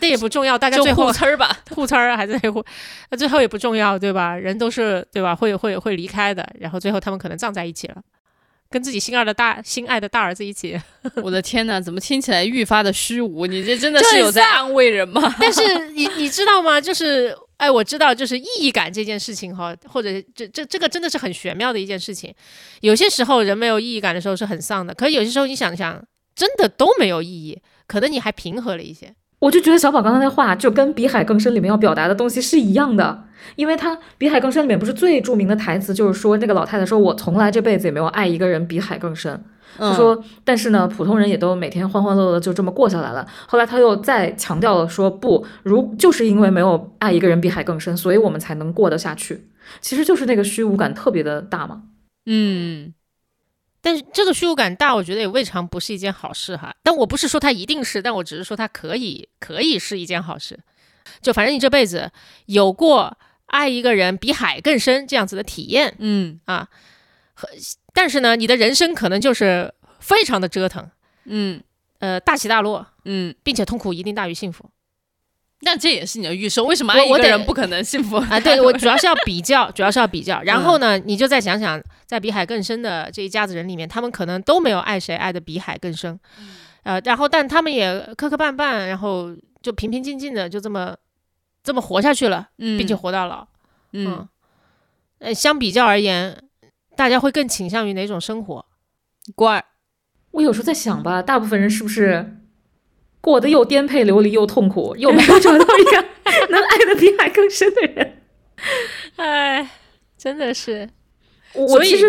[0.00, 2.64] 那也不重要，大家最后互呲儿吧， 互呲儿还是互，
[3.10, 4.36] 那最后也不重要，对吧？
[4.36, 5.34] 人都是对吧？
[5.34, 8.02] 会会会离开的，然后最后他们可能葬在一起了，
[8.70, 10.80] 跟自己心爱的大心爱的大儿子一起。
[11.22, 13.46] 我的天哪，怎么听起来愈发的虚无？
[13.46, 15.34] 你这真的是有在安慰人吗？
[15.40, 16.80] 但是 你你知道吗？
[16.80, 22.34] 就是哎，我知道，就是意义感这件事情哈，或者这这这个真的是很玄妙的一件事情。
[22.80, 26.04] 有些时候人没有意义感的时候是很丧的，可是有些时候你想想，
[26.34, 29.14] 真的都没有意义，可能你还平和了一些。
[29.38, 39.44] 我就觉得小宝刚才那话就跟《比海更深》里面要表达的东西是一样的，因为他《比海更深》里面不是最著名的台词，就是说那个老太太说：“我从来这辈子也没有爱一个人比海更深。”
[39.78, 49.48] 他说：“但是呢，普通人也都每天欢欢乐乐就这么过下来了。”后来他又再强调了说：“不，如就是因为没有爱一个人比海更深，所以我们才能过得下去。”
[49.82, 51.82] 其实就是那个虚无感特别的大嘛。
[52.24, 52.94] 嗯。
[53.86, 56.74] 但是这个虚无感大，我觉得也未尝不是一件好事哈。
[56.82, 60.58] 但我不是说它一定是，但我只是说它可以，可以是一件好事。
[61.22, 62.10] 就反正你这辈子
[62.46, 66.66] 有过爱一个人比海更深这样子的体验，嗯啊，
[67.34, 67.48] 和
[67.94, 70.90] 但是呢，你的人生可能就是非常的折腾，
[71.26, 71.62] 嗯
[72.00, 74.68] 呃，大起大落，嗯，并且痛苦一定大于幸福。
[75.60, 78.38] 那这也是你的预设，为什么爱一个人不可能幸福啊？
[78.38, 80.42] 对我 主要是要比较， 主要是要比较。
[80.42, 86.18] 然后呢，你就再想想，在比海更深的这一家子人里面，他们可能都没有爱谁爱的比海更深，
[86.82, 90.94] 呃，然后但他们也磕磕绊绊，然后就平平静静的就这么
[91.64, 93.46] 这么活下去了，并且活到老。
[93.92, 94.28] 嗯，
[95.20, 96.44] 呃，相比较而言，
[96.94, 98.66] 大家会更倾向于哪种生活？
[99.34, 99.64] 乖，
[100.32, 102.35] 我有时候在想吧，大部分人是不是？
[103.26, 106.04] 过得又颠沛流离又痛苦，又没有找到一个
[106.48, 108.22] 能爱的比海更深的人。
[109.16, 109.68] 哎，
[110.16, 110.88] 真的是，
[111.52, 112.06] 我其实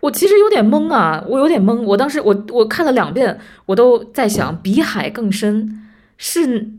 [0.00, 1.82] 我其实有点懵啊，我有点懵。
[1.82, 5.82] 我当时我我看了两遍，我都在想，比海更深
[6.16, 6.70] 是。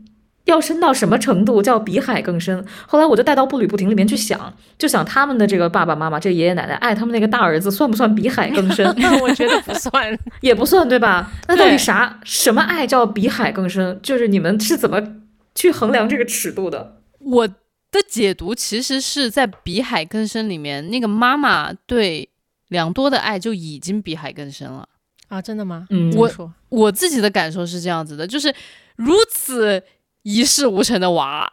[0.48, 2.64] 要深到什么程度叫比海更深？
[2.86, 8.86] 后来我就带到步履不停里面去想，就想他们的这个爸爸妈妈、这爷爷奶奶爱他们那个大儿子，算不算比海更深？
[9.20, 11.30] 我觉得不算， 也不算，对吧？
[11.46, 14.00] 那到底啥什么爱叫比海更深？
[14.02, 15.00] 就是你们是怎么
[15.54, 16.96] 去衡量这个尺度的？
[17.20, 17.54] 我的
[18.08, 22.28] 解读其实是在比海更深里面，那个妈妈对
[22.68, 24.88] 良多的爱就已经比海更深了
[25.28, 25.42] 啊！
[25.42, 25.86] 真的吗？
[25.90, 26.30] 嗯，我
[26.70, 28.54] 我自己的感受是这样子的，就是
[28.96, 29.82] 如此。
[30.22, 31.48] 一事无成的娃，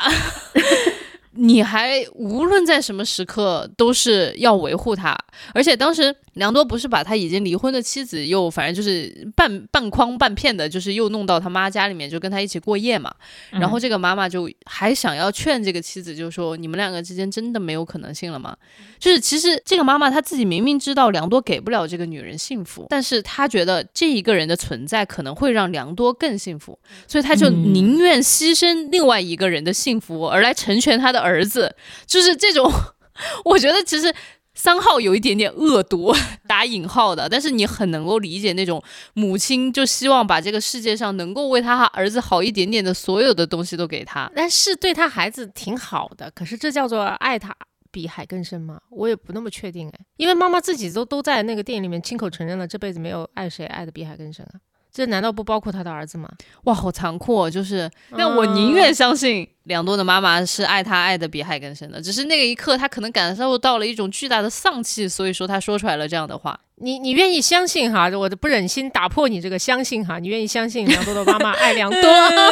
[1.33, 5.17] 你还无论在什么时刻都是要维护他，
[5.53, 6.15] 而且当时。
[6.35, 13.13] 梁多不是把他已经离婚的妻子又反正就是半半诓半骗的，就是又弄到他妈家里面，就跟他一起过夜嘛。
[13.51, 18.55] 然后这个妈妈就还想要劝这个妻子，就说你们两个之间真的没有可能性了吗？
[18.99, 31.75] 就是其实这个妈妈她自己明明知道梁多给不了这个女人幸福，但是她觉得这一个人的存在可能会让梁多更幸福，所以她就宁愿牺牲另外一个人的幸福而来成全他的儿子。
[32.05, 32.69] 就是这种，
[33.45, 34.13] 我觉得其实。
[34.55, 36.13] 三号有一点点恶毒，
[36.47, 38.81] 打引号的，但是你很能够理解那种
[39.13, 46.31] 母亲就希望把这个世界上能够为他儿子好一点点的所有的东西都给他，但是对他孩子挺好的。
[46.31, 47.55] 可是这叫做爱他
[47.91, 48.81] 比海更深吗？
[48.89, 54.55] 我也不那么确定哎，因为妈妈自己都都在那个电影里面亲口承认了，这辈子没有爱谁爱的比海更深啊。
[54.95, 56.29] 这难道不包括他的儿子吗？
[56.63, 57.49] 哇，好残酷！
[57.49, 66.57] 就是，那我宁愿相信梁多的妈妈是爱他爱的比海更深的，只是那个一刻他可能感受到了一种巨大的丧气，所以说他说出来了这样的话。
[66.77, 68.09] 你你愿意相信哈？
[68.09, 70.19] 我不忍心打破你这个相信哈。
[70.19, 72.01] 你愿意相信梁多的妈妈爱梁多？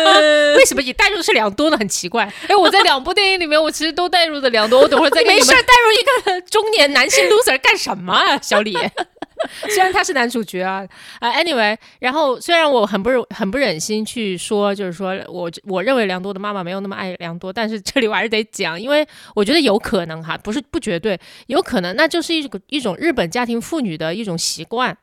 [0.57, 1.77] 为什么你带入的是梁多呢？
[1.77, 2.23] 很奇怪。
[2.47, 4.79] 哎，我在两部电影里面，我其实都带入的梁多。
[4.81, 8.73] 我等会儿再给你没事带入一个中年男性 loser 干什么啊，小李？
[9.69, 10.85] 虽然他是男主角啊，
[11.19, 24.95] 啊，anyway，然后虽然我很不忍很不忍心去说，就是说我我认为良多的妈妈没有那么爱良多，但是这里我还是得讲，因为我觉得有可能哈，不是不绝对，有可能那就是一种一种日本家庭妇女的一种习惯，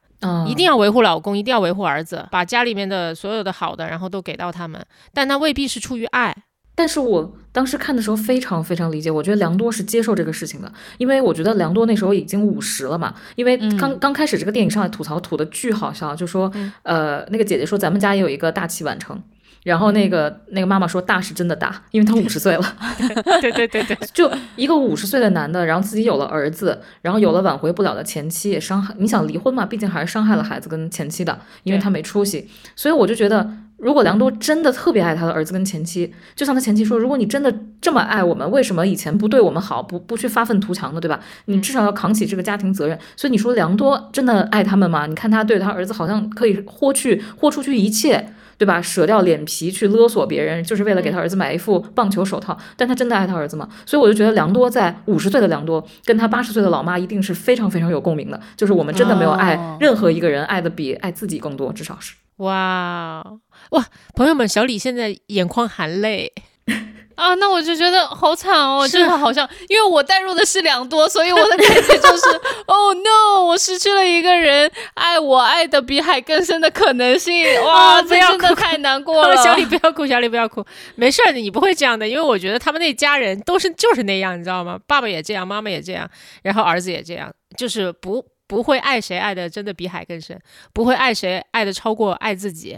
[0.46, 4.84] 一定要维护老公，一定要维护儿子，把家里面的所有的好的，然后都给到他们，
[5.14, 6.34] 但那未必是出于爱。
[6.74, 16.50] 但是我当时看的时候非常非常理解，我觉得梁多是接受这个事情的，因为我觉得梁多那时候已经五十了嘛，因为刚刚开始这个电影上来吐槽吐的巨好笑，就说
[16.82, 19.20] 呃那个姐姐说咱们家也有一个大器晚成，
[19.64, 22.76] 然后那个那个妈妈说大是真的大，因为他五十岁了。
[23.42, 28.94] 对对对对，就一个五十岁的男的，然后自己有了儿子，然后有了挽回不了的前妻，也伤害。
[28.98, 29.66] 你想离婚嘛？
[29.66, 32.48] 毕竟还是伤害了孩子跟前妻的，因为对他没出息。
[32.74, 33.50] 所以我就觉得，
[33.80, 41.18] 如果梁多真的特别爱他的儿子跟前妻，就像他前妻说，如果你真的这么爱我们，为什么以前不对我们好，不不去发愤图强的，对吧？
[41.46, 42.98] 你至少要扛起这个家庭责任。
[43.16, 45.06] 所以你说梁多真的爱他们吗？
[45.06, 48.32] 你看他对他儿子好像可以豁去豁出去一切。
[48.60, 48.82] 对吧？
[48.82, 52.54] 舍掉脸皮去勒索别人，就是为了给他儿子买一副棒球手套。
[52.76, 53.66] 但他真的爱他儿子吗？
[53.86, 58.38] 所以我就觉得梁多在五十岁的梁多跟他八十岁的老妈一定是非常非常有共鸣的。
[58.58, 62.12] 就是我们真的没有爱哦任何一个人爱的比爱自己更多，至少是。
[62.40, 63.22] 哇
[63.70, 66.32] 哇，朋友们，小李现在眼眶含泪。
[67.16, 79.36] 啊，那我就觉得好惨哦，是真的好像，因为我带入的是良多，所以我的感觉就是， Oh no，我失去了一个人爱我爱的比海更深的可能性， 哇，啊不要这真的太难过了。
[79.36, 80.64] 小李不要哭，小李不要哭，
[80.94, 84.78] 没事你不会这样的，因为我觉得他们那家人都是就是那样，你知道吗？
[84.86, 86.08] 爸爸也这样，妈妈也这样，
[86.42, 90.36] 然后儿子也这样，就是不不会爱谁爱的真的比海更深，
[90.72, 92.76] 不会爱谁爱的超过爱自己。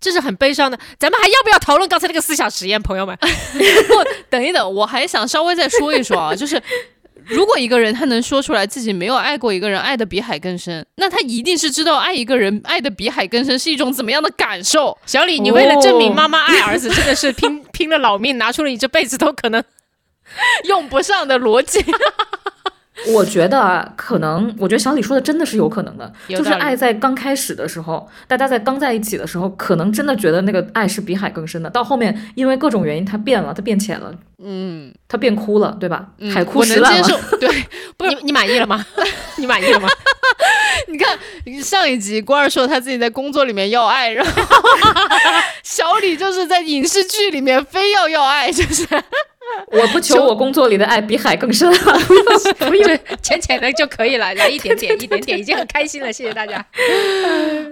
[0.00, 3.14] 这是很悲伤的，咱们还要不要讨论刚才那个思想实验，朋友们？
[3.20, 3.94] 不，
[4.30, 6.60] 等一等，我还想稍微再说一说啊，就是
[7.26, 14.96] 如果一个人他能说出来自己没有爱过一个人，爱的比海更深，那他一定是知道爱一个人爱的比海更深是一种怎么样的感受。
[15.04, 19.62] 小李，你为了证明哦妈妈爱儿子，真的是拼 拼了老命，拿出了你这辈子都可能
[20.64, 21.78] 用不上的逻辑，
[23.08, 31.68] 我觉得啊，可能，我觉得小李说的真的是有可能的，就是爱在刚开始的时候，大家在刚在一起的时候，可能真的觉得那个爱是比海更深的。
[31.70, 36.06] 到后面，因为各种原因，它变了，它变浅了，嗯，它变枯了，对吧？
[36.18, 37.02] 嗯海枯我能石烂了。
[37.02, 37.48] 接受， 对，
[37.96, 38.84] 不是你你满意了吗？
[39.36, 39.88] 你满意了吗？
[40.88, 41.18] 你看
[41.62, 44.32] 上一集关二说他自己在工作里面要爱，然后
[45.62, 48.86] 小李就是在影视剧里面非要要爱，就是
[49.72, 52.24] 我不求我工作里的爱比海更深啊，不用
[52.70, 52.98] 不用。
[53.22, 56.64] 浅浅的就可以了，来一点点， 一点点，已经很开心了，谢谢大家。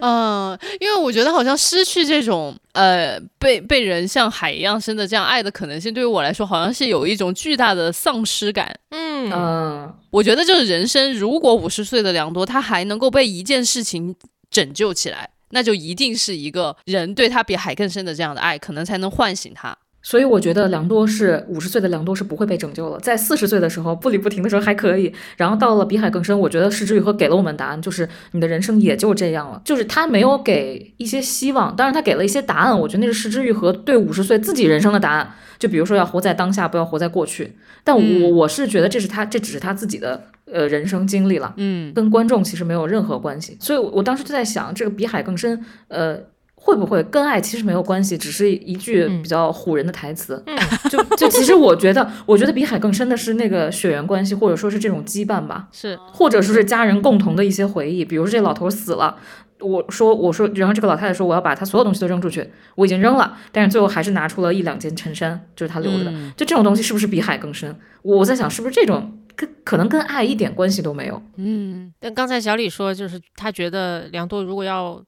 [0.01, 8.75] 嗯，因为我觉得好像失去这种呃被被人像海一样深的这样爱的可能性，对于我来说好像是有一种巨大的丧失感。
[8.91, 14.14] 嗯，嗯，我觉得就是人生，如果五十岁的良多他还能够被一件事情
[14.51, 19.77] 拯救起来，那就一定是一个人对他比海更深的这样的爱，可能才能唤醒他。
[20.03, 37.57] 所以我觉得梁多是五十岁的梁多是不会被拯救了，在四十岁的时候不离不停的时候还可以，然后到了比海更深，我觉得石之予和给了我们答案，就是你的人生也就这样了，就是他没有给一些希望，当然他给了一些答案，我觉得那是石之予和对五十岁自己人生的答案，就比如说要活在当下，不要活在过去。
[37.84, 43.57] 但我、嗯我是觉得这是他这只是他自己的呃人生经历了，嗯跟观众其实没有任何关系。
[43.61, 46.18] 所以我，我当时就在想，这个比海更深，呃，
[46.63, 50.41] 会不会跟爱其实没有关系，只是一句嗯比较唬人的台词？
[50.47, 50.57] 嗯
[50.91, 58.05] 就就其实我觉得，我觉得比海更深的是那个血缘关系，或者说是这种羁绊吧，是或者说是家人共同的一些回忆。
[58.05, 59.17] 比如说这老头死了。
[59.63, 66.11] 我说，我说，然后这个老太太说，我要把他所有东西都扔出去，我已经扔了，但是最后还是拿出了一两件衬衫，就是他留着的。
[66.11, 67.77] 嗯就这种东西是不是比海更深？
[68.01, 71.23] 我在想，是不是这种跟可能跟爱一点关系都没有？
[71.37, 74.99] 嗯但刚才小李说，就是他觉得梁多如果要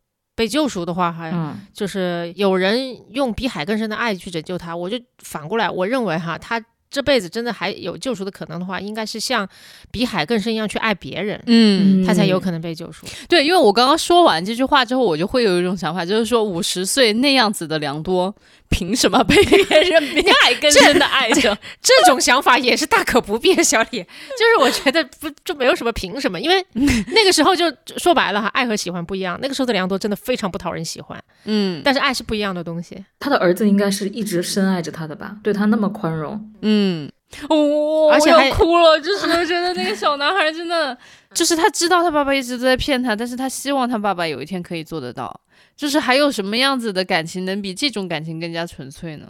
[0.43, 2.77] 被救赎的话，还嗯就是有人
[3.13, 4.75] 用比海更深的爱去拯救他。
[4.75, 9.49] 我就反过来，我认为哈，他这辈子真的还有救赎的可能的话，应该是像
[9.93, 13.07] 比海更深一样去爱别人，嗯，他才有可能被救赎。
[13.29, 18.35] 对，因为我刚刚说完这句话之后，我就会有一种想法，就是说五十岁那样子的良多，
[18.73, 21.57] 凭什么被别人迷爱更深的爱着？
[21.81, 24.03] 这种想法也是大可不必，小李。
[24.03, 24.07] 就
[24.49, 26.65] 是我觉得不就没有什么凭什么，因为
[27.15, 29.39] 那个时候就说白了哈，爱和喜欢不一样。
[29.41, 33.05] 那个时候的梁多真的非常不讨人喜欢，嗯但是爱是不一样的东西。
[33.21, 36.51] 他的儿子应该是一直深爱着他的吧，对他那么宽容。
[36.63, 37.11] 嗯，
[37.49, 40.97] 哦，我而且哭了，就是我觉得那个小男孩真的，
[41.35, 45.41] 就是他知道他爸爸一直都在骗他，但是他希望他爸爸有一天可以做得到。
[45.75, 49.27] 就是还有什么样子的感情能比这种感情更加纯粹呢？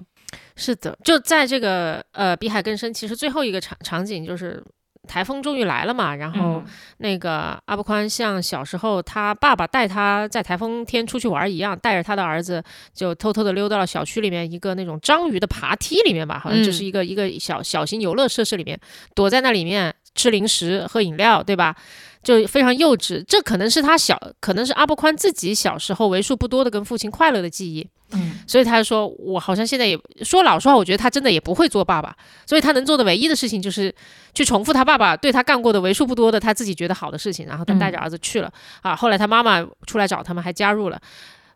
[0.57, 4.63] 是的，就在这个呃比海更深，其实最后一个场场景就是
[5.09, 6.65] 台风终于来了嘛，然后嗯
[6.99, 12.63] 那个阿布宽像小时候他爸爸带他在台风天出去玩一样，带着他的儿子
[12.95, 18.79] 就偷偷的溜到了小区里面一个那种章鱼的爬梯里面吧，好像就是一个、一个小小型游乐设施里面，
[19.15, 21.75] 躲在那里面吃零食喝饮料，对吧？
[22.23, 27.89] 就非常幼稚，这可能是他小，可能是阿布宽自己小时候为数不多的跟父亲快乐的记忆。
[28.15, 32.15] 嗯所以他就说，我好像现在也说老实话，我觉得他真的也不会做爸爸，
[32.45, 33.95] 所以他能做的唯一的事情就是
[34.35, 38.53] 去重复他爸爸对他干过的为数不多的他自己觉得好的事情，然后他带着儿子去了、
[38.83, 38.95] 啊。
[38.95, 41.01] 后来他妈妈出来找他们，还加入了，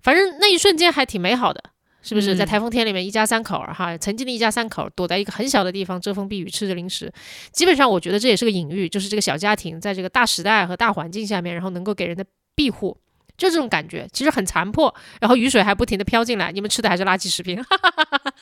[0.03, 1.63] 反正那一瞬间还挺美好的。
[2.07, 2.35] 是不是？
[2.35, 7.13] 嗯在台风天里面，一家三口儿哈，曾经的一家三口儿躲在一个很小的地方遮风避雨，吃着零食。
[7.51, 12.97] 基本上，我觉得这也是个隐喻，就是这个小家庭在这个大时代和大环境下面，然后能够给人的庇护。
[13.37, 18.35] 就这种感觉，其实很残破，然后雨水还不停的飘进来，你们吃的还是垃圾食品，哈哈哈哈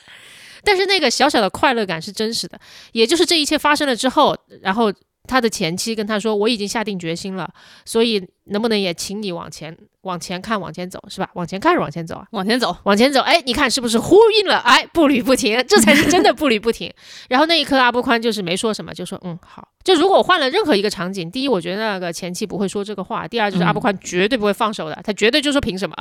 [0.63, 2.59] 但是那个小小的快乐感是真实的，
[2.93, 4.93] 也就是这一切发生了之后，然后
[5.27, 7.49] 他的前妻跟他说：“我已经下定决心了，
[7.85, 11.29] 所以能不能也请你往前往前看，往前走，是吧？
[11.33, 12.27] 往前看是往前走啊？
[12.31, 14.57] 往前走，往前走，哎，你看是不是呼应了？
[14.59, 16.91] 哎，步履不停，这才是真的步履不停。
[17.29, 19.67] 然后那一刻，阿波宽就是没说什么，就说嗯好。
[19.83, 25.95] 就如果换了任何一个场景，第一，我觉得那个前妻不会说这个话；第二，就是阿波宽绝对不会放手的，他绝对就说凭什么，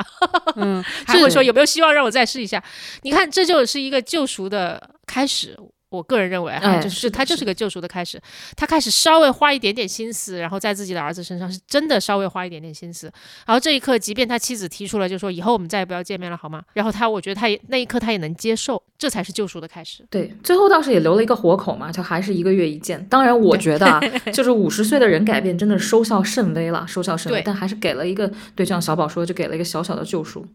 [0.57, 2.63] 嗯，还 会说有没有希望让我再试一下？
[3.03, 5.59] 你看，这就是一个救赎的开始。
[5.95, 8.21] 我个人认为啊，哎 就是他就是个救赎的开始，
[8.57, 13.11] 他开始稍微花一点点心思，然后在自己的儿子身上是真的稍微花一点点心思，
[13.47, 16.63] 然后这一刻，即便他妻子提出了，就说以后我们再也不要见面了，好吗？
[16.73, 20.05] 然后他，我觉得他也那一刻他也能接受，这才是救赎的开始。
[20.11, 23.05] 对，最后倒是也留了一个活口嘛，就还是一个月一见。
[23.07, 24.01] 当然，我觉得啊，
[24.33, 30.47] 就是五十岁的人改变真的收效甚微了，收效甚微对，但还是给了一个，对，就像小宝说，就给了一个小小的救赎。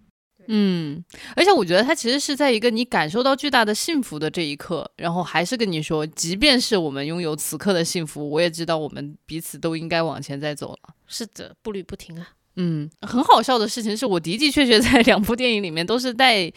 [0.52, 1.04] 嗯，
[1.36, 10.96] 而且我觉得他其实是在一个你感受到巨大的幸福的这一刻，然后还是跟你说，即便是我们拥有此刻的幸福，我也知道我们彼此都应该往前再走了。
[11.06, 12.30] 是的，步履不停啊。
[12.56, 16.52] 嗯，很好笑的事情是我的的确确在两部电影里面都是带。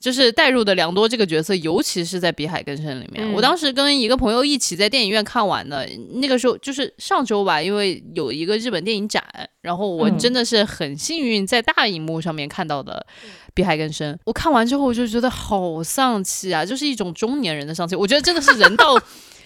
[0.00, 5.86] 就是带入的良多这个角色，尤其是在《比海更深》里面，嗯我当时跟一个朋友一起在电影院看完的。
[6.14, 9.22] 那个时候就是上周吧，因为有一个日本电影展，
[9.60, 13.06] 然后我嗯真的是很幸运在大荧幕上面看到的
[13.52, 14.14] 《比海更深》。
[14.24, 17.94] 我看完之后，我就觉得好丧气啊，就是一种中年人的丧气。
[17.94, 18.98] 我觉得真的是人到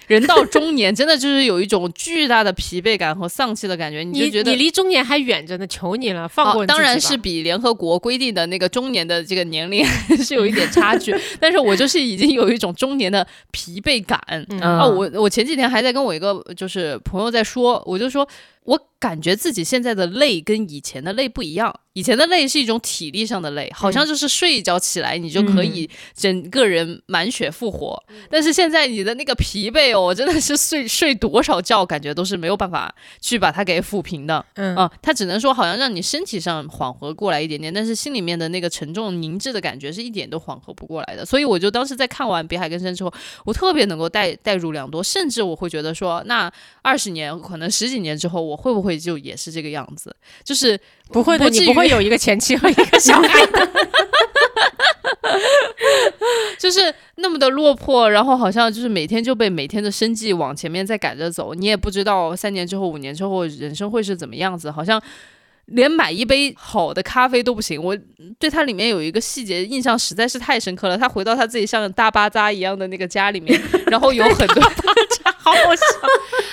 [0.07, 9.85] 人到中年，真的就是有一种巨大的疲惫感和丧气的感觉，你就你觉得你离中年还远着呢，求你了，放过当然是比联合国规定的那个中年的这个年龄
[10.23, 14.21] 是有一点差距， 但是我就是已经有一种中年的疲惫感。
[14.51, 18.27] 嗯啊，我我前几天还在跟我一个就是朋友在说，我就说
[18.65, 34.43] 我感觉自己现在的累跟以前的累不一样，以前的累是一种体力上的累，好像就是睡一觉起来你就可以整个人满血复活，但是现在你的那个疲惫哦，真的是睡 睡多少觉感觉都是没有办法去把它给抚平的。
[34.55, 41.27] 嗯啊，它只能说好像让你身体上缓和过来一点点，但是心里面的那个沉重凝滞的感觉是一点都缓和不过来的。
[41.27, 43.13] 所以我就当时在看完《比海更深》之后，
[43.45, 46.51] 我特别能够带带入良多，甚至我会觉得说，那
[46.81, 50.15] 二十年可能十几年之后，我会不会就也是这个样子？
[50.43, 50.79] 就是
[51.11, 53.69] 不会的，不你不会有一个前妻和一个小孩的。
[56.59, 65.03] 就是那么的落魄，然后好像就是每天就被每天的生计往前面在赶着走，你也不知道三年之后、五年之后人生会是怎么样子，好像。
[65.69, 67.97] 连买一杯好的咖啡都不行，我
[68.39, 70.99] 对它里面有一个细节印象实在是太深刻了。
[70.99, 74.63] 他回到他自己像大巴扎一样的那个家里面，然后有很多
[75.45, 75.85] 好好笑。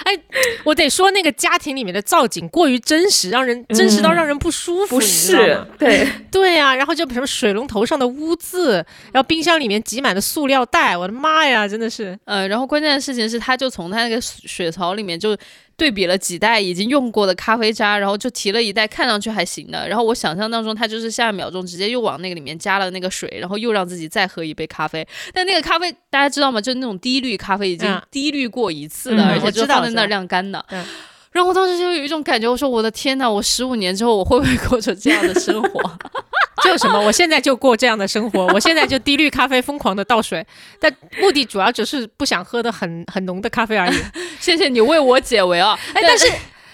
[0.04, 0.18] 哎，
[0.64, 8.76] 我得说那个家庭里面的造景过于真实，让人真实到让人不舒服，是吗？，对，对呀、然后就什么水龙头上的污渍，
[9.12, 12.18] 然后冰箱里面挤满了塑料袋，我的妈呀，真的是。
[12.24, 15.38] 呃，然后关键的事情是，他就从他那个水槽里面就
[15.76, 19.88] 对比了几袋已经用过的咖啡渣，然后就提了一袋看上去还行的。
[19.90, 25.06] 然后我想象当中，他就是下一秒钟直接又往那个里面加了那个水，然后又让自己再喝一杯咖啡。
[25.34, 26.62] 但那个咖啡大家知道吗？
[26.62, 30.64] 就是那种低滤咖啡，已经嗯低滤过一次了，嗯而且我就放在那晾干的。
[30.70, 30.86] 嗯
[31.32, 35.98] 然后我当时就有一种感觉，我说我的天呐，我十五年之后我会不会过着这样的生活？
[36.64, 40.46] 就什么，我现在就过这样的生活，我现在就低滤咖啡疯狂的倒水，
[40.80, 43.96] 但目的主要只是不想喝的很很浓的咖啡而已。
[44.40, 45.80] 谢谢你为我解围啊！
[45.94, 46.32] 哎，但是。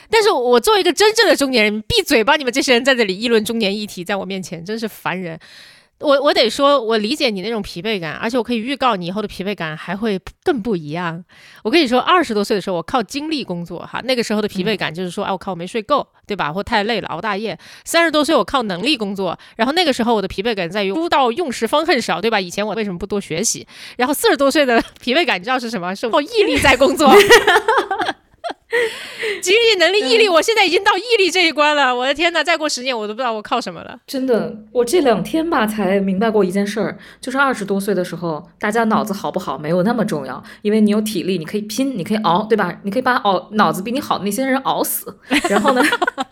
[0.10, 2.38] 但是我作为一个真正的中年人，闭嘴吧！
[2.38, 5.38] 你们这些人在这里议论中年议题，在我面前真是烦人。
[6.00, 11.24] 我我得说，我理解你那种疲惫感，而且我可以预告你以后的疲惫感还会更不一样。
[11.64, 16.54] 我跟你说，二十多岁的时候，我靠精力工作哈，那个时候的疲惫感就是说，哎，我靠，我没睡够，对吧？
[16.54, 17.58] 或太累了，熬大夜。
[17.84, 22.40] 三十多岁，我靠能力工作，然后那个时候我的疲惫感在于书到用时方恨少，对吧？
[22.40, 23.66] 以前我为什么不多学习？
[23.98, 25.96] 然后四十多岁的 疲惫感，你知道是什么？
[25.96, 27.12] 是我毅力在工作。
[29.42, 31.96] 精力、能力、毅力，我现在已经到毅力这一关了。
[31.96, 33.98] 我的天呐，再过十年我都不知道我靠什么了。
[34.06, 42.74] 真的，我这两天吧才明白过一件事儿，就是二十多岁的时候，大家脑子好不好没有那么重要，因为你有体力，你可以拼，你可以熬，对吧？
[42.84, 45.18] 你可以把熬脑子比你好的那些人熬死。
[45.50, 45.82] 然后呢，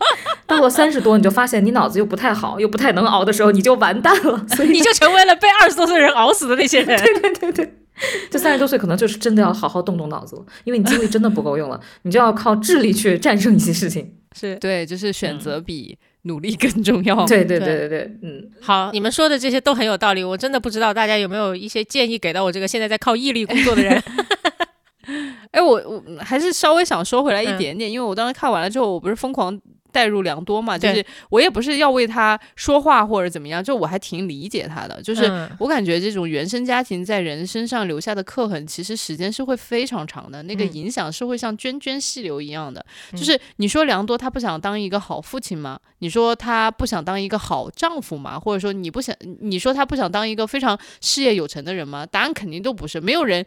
[0.46, 4.46] 到了三十多，你就发现你脑子又不太好，又不太能熬的时候，你就完蛋了。
[4.54, 6.98] 所以你就成为了被二十多岁人熬死的那些人。
[6.98, 7.74] 对对对对，
[8.30, 14.14] 这三十多岁可能就是真的要好好动动脑子了，因为你精力真的不够用了，你就要靠智力去战胜一些事情。
[14.34, 17.24] 是对，就是选择比努力更重要。
[17.24, 24.02] 对对对对对，嗯，好，你们说的这些都很有道理，我真的不知道大家有没有一些建议给到我这个现在在靠毅力工作的人。
[25.52, 29.58] 哎，我我还是稍微想说回来一嗯点点，因为我当时看完了之后，我不是疯狂
[29.96, 35.26] 带入良多嘛，就是我也不是要为他说话或者怎么样，就我还挺理解他的，就是。
[35.26, 42.84] 嗯我感觉这种原生家庭在人身上留下的刻痕，其实时间是会非常长的，那个嗯影响是会像涓涓细流一样的。
[43.12, 45.78] 嗯就是你说良多他不想当一个好父亲吗？
[46.00, 48.38] 你说他不想当一个好丈夫吗？
[48.38, 52.04] 或者说你不想，你说他不想当一个非常事业有成的人吗？
[52.04, 53.44] 答案肯定都不是，没有人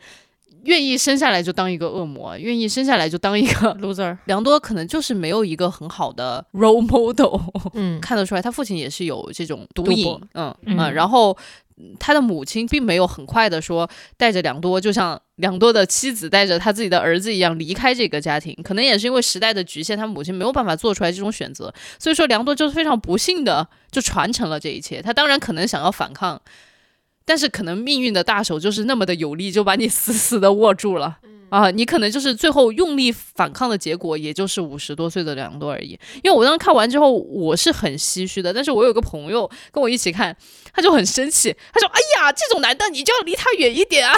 [0.66, 7.40] 愿意生下来就当一个恶魔，愿意生下来就当一个 loser，良多，可能就是没有一个很好的 role model。
[7.74, 11.36] 嗯， 看得出来，他父亲也是有这种毒瘾，嗯嗯嗯，然后
[11.78, 25.02] 嗯他的母亲并没有很快的说带着良多，就像良多的妻子带着他自己的儿子一样离开这个家庭，可能也是因为时代的局限，他母亲没有办法做出来这种选择，所以说良多就是非常不幸的就传承了这一切。
[25.02, 26.40] 他当然可能想要反抗。
[27.30, 31.20] 但是可能命运的大手就是那么的有力，就把你死死的握住了。
[31.52, 35.90] 啊，你可能就是最后用力反抗的结果，也就是五十多岁的良多而已。
[36.24, 40.36] 因为我当时看完之后，我是很唏嘘的，但是我有个朋友跟我一起看，
[40.74, 44.16] 他就很生气，他说：“哎呀，这种男的你就要离他远一点啊！”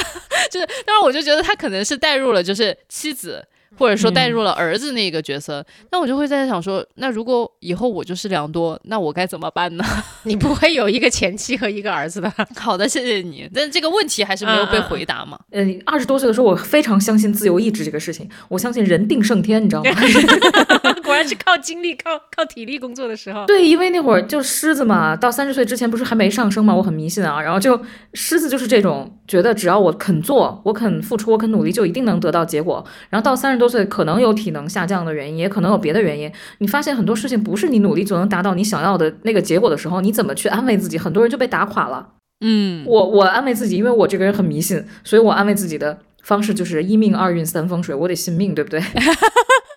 [0.50, 3.46] 就是，当然我就觉得他可能是带入了就是妻子。
[3.78, 9.84] 或者说带入了儿子那个角色，那我就会在想说，那如果以后我就是良多，那我该怎么办呢？
[10.24, 12.32] 你不会有一个前妻和一个儿子的。
[12.56, 15.40] 好的，谢谢你，但是这个问题还是没有被回答嘛。
[15.52, 19.92] 嗯，二十多岁的时候，我非常相信自由意志这个事情，我相信人定胜天，你知道吗？
[21.04, 23.46] 果然是靠精力、靠靠体力工作的时候。
[23.46, 27.42] 对，因为那会儿就狮子嘛，到三十岁之前不是还没上升嘛，我很迷信啊。
[27.42, 27.80] 然后就
[28.14, 32.86] 狮子就是这种觉得只要我肯做，我肯付出，我肯努力，就一定能得到结果。
[33.10, 36.30] 然后到三十多岁，可能有体能下降的原因，也可能有别的原因。
[36.58, 40.98] 你发现很多事情不是你努力就能达到你想要的那个结果的时候，你怎么去安慰自己？
[40.98, 42.10] 很多人就被打垮了。
[42.44, 48.82] 嗯，我我安慰自己，因为我这个人很迷信，所以我安慰自己的方式就是一命二运三风水，我得信命，对不对？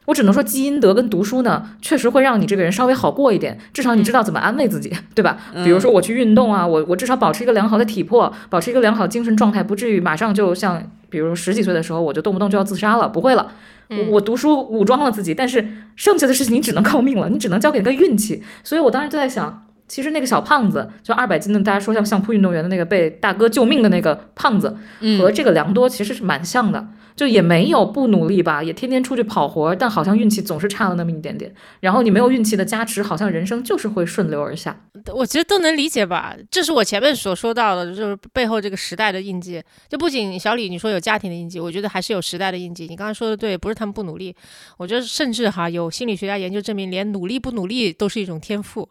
[0.06, 5.38] 我只能说积阴德跟读书呢，确实会让你这个人稍微好过一点，至少你知道怎么安慰自己，对吧？
[5.64, 13.52] 比如说我去运动啊，我我至少保持一个良好的体魄，保持一个良好精神状态，不至于马上就像比如十几岁的时候我就动不动就要自杀了，不会了。
[13.90, 18.42] 我我读书武装了自己，但是剩下的事情你只能靠命了，你只能交给一个运气。
[18.62, 24.76] 所以我当时就在想，其实那个小胖子，就二百斤的，大家说像相扑运动员的那个被大哥救命的那个胖子，
[25.18, 31.54] 和这个良多其实是蛮像的，就也没有不努力吧，也天天出去跑活，但好像运气总是差了那么一点点。
[31.80, 34.74] 然后你没有运气的加持，好像人生就是会顺流而下。
[35.14, 39.62] 我其实都能理解吧，这是我前面所说到的，就是背后这个时代的印记。
[39.88, 42.86] 就不仅小李你说有家庭的印记，我觉得还是有时代的印记。
[42.86, 44.34] 你刚刚说的对，不是他们不努力，
[44.78, 48.88] 我觉得甚至哈有心理学家研究证明，连努力不努力都是一种天赋。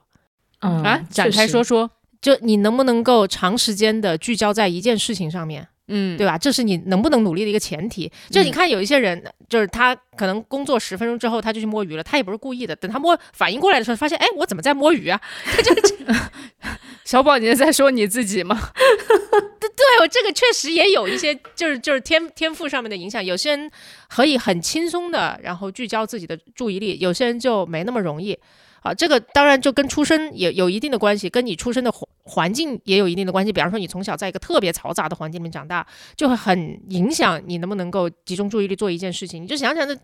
[0.63, 1.89] 嗯啊，展开说，说，
[2.21, 6.37] 就你能不能够长时间的聚焦在一件事情上面，嗯，对吧？
[6.37, 8.11] 这是你能不能努力的一个前提。
[8.29, 12.75] 就你看有一些人，就是他可能工作十分钟之后他就去摸鱼了，他也不是故意的。
[12.75, 15.19] 等他摸反应过来的时候，发现哎，我怎么在摸鱼啊？
[15.45, 15.75] 他就
[17.03, 18.57] 小宝，你是在说你自己吗？
[19.75, 23.23] 对，我这个确实也有一些，就是就是天天赋上面的影响。
[23.23, 23.69] 有些人
[24.07, 28.37] 可以很轻松的，然后聚焦自己的注意力；有些人就没那么容易。
[28.83, 33.51] 啊，这个当然就跟出身也有一定的关系，跟你出生的环环境也有一定的关系。
[33.51, 39.41] 比方说，你从小在一个特别嘈杂的环境里面长大，就会很影响你能不能够集中注意力做一件事情。
[39.41, 39.95] 你就想想那，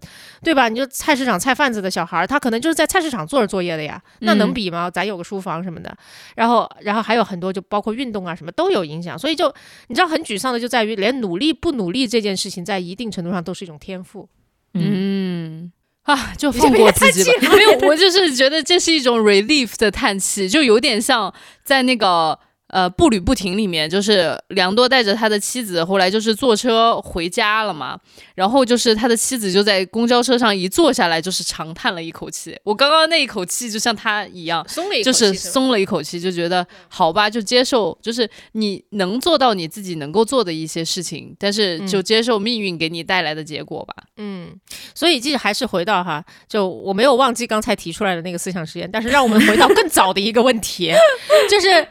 [0.42, 0.70] 对吧？
[0.70, 4.90] 你就菜市场菜贩子的小孩儿，他可能就是在菜市场做着作业的呀，那能嗯比吗？
[4.90, 5.96] 咱有个书房什么的，
[6.36, 9.54] 然后然后还有很多就包括运动啊什么都有影响，所以就
[9.88, 14.30] 你知道很沮丧的就在于连努力不努力这件事情，在一定程度上都是一种天赋。
[14.74, 15.72] 嗯
[16.04, 17.50] 啊，就放过自己吧。
[17.56, 21.34] 没有，我就是觉得这是一种 relief 的叹气，就有点像
[21.64, 22.40] 在那个。
[22.70, 28.00] 呃，步履不停里面，就是良多带着他的妻子，后来就是坐车回家了嘛。
[28.36, 32.58] 然后就是他的妻子就在公交车上一坐下来，就是长叹了一口气。
[32.64, 43.96] 我刚刚那一口气就像他一样，松了一口气就是松了一口气，就觉得好吧，就接受，就是你能做到你自己能够做的一些事情，但是就接受命运给你带来的结果吧。
[44.18, 44.50] 嗯，
[44.94, 50.94] 所以这还是回到哈，就我没有忘记刚才提出来的那个思想实验，但是让我们回到更早的一个问题，
[51.50, 51.88] 就是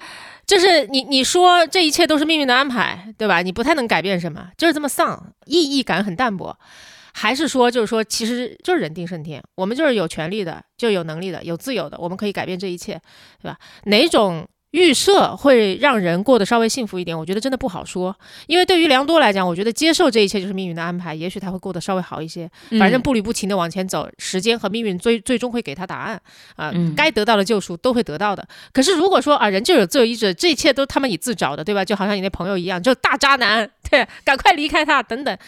[0.48, 3.42] 就是你你说这一切都是命运的安排，对吧？
[3.42, 6.58] 你不太能改变什么，就是这么丧，意义感很淡薄。
[7.12, 13.00] 还是说，就是说，其实就是人定胜天，我们就是有权利的，就有能力的，有自由的，我们可以改变这一切，
[13.42, 13.58] 对吧？
[13.84, 18.14] 哪种预设会让人过得稍微幸福一点，我觉得真的不好说。
[18.46, 22.50] 因为对于良多来讲，我觉得接受这一切就是命运的安排，也许他会过得稍微好一些。
[22.78, 26.20] 反正步履不停的往前走，时间和命运最最终会给他答案
[26.56, 28.46] 啊，嗯该得到的救赎都会得到的。
[28.72, 31.82] 可是如果说啊，人就有自由意志，这一切都他们你自找的，对吧？
[31.82, 35.38] 就好像你那朋友一样，就大渣男， 对，赶快离开他，等等，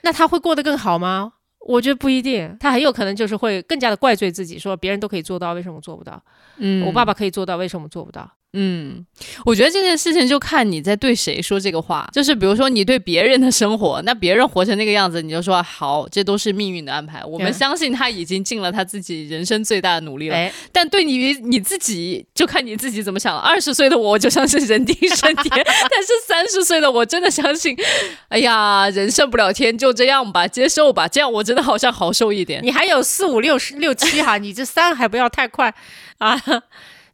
[0.00, 1.34] 那他会过得更好吗？
[1.60, 6.20] 我觉得不一定，他很有可能就是会更加的怪罪自己，说别人都可以做到，为什么我做不到？
[6.56, 8.28] 嗯我爸爸可以做到，为什么做不到？
[8.54, 9.06] 嗯，
[9.46, 12.06] 我觉得这件事情就看你在对谁说这个话。
[12.12, 17.24] 就是比如说你对别人的生活，那别人活成那个样子，你就说好，这都是命运的安排。
[17.24, 20.36] 我们相信他已经尽了他自己人生最大的努力了。
[20.36, 23.40] 哎，但对你你自己，就看你自己怎么想了。
[23.40, 25.48] 二十岁的我，我就相信人定胜天；
[25.90, 27.74] 但是三十岁的我，真的相信，
[28.28, 31.08] 哎呀，人胜不了天，就这样吧，接受吧。
[31.08, 32.60] 这样我真的好像好受一点。
[32.62, 35.74] 你还有四五六十六七哈，你这三还不要太快
[36.18, 36.38] 啊。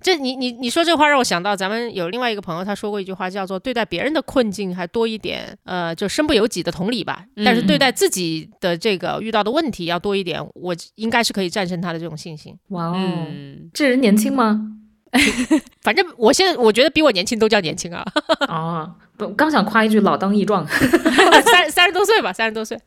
[0.00, 7.24] 这你你你说这话让我想到，咱们有另外一个朋友，他说过一句话，叫做对待别人的困境还多一点，呃，就身不由己的同理吧。
[7.44, 12.54] 但是对待自己的这个遇到的问题要多一点，我应该是可以战胜他的这种信心。
[12.68, 14.77] 哇哦，嗯，这人年轻吗？
[15.82, 18.04] 反正我现在我觉得比我年轻都叫年轻啊，
[18.48, 20.66] 哦，不，刚想夸一句老当益壮。
[20.68, 22.78] 三三十多岁吧，三十多岁。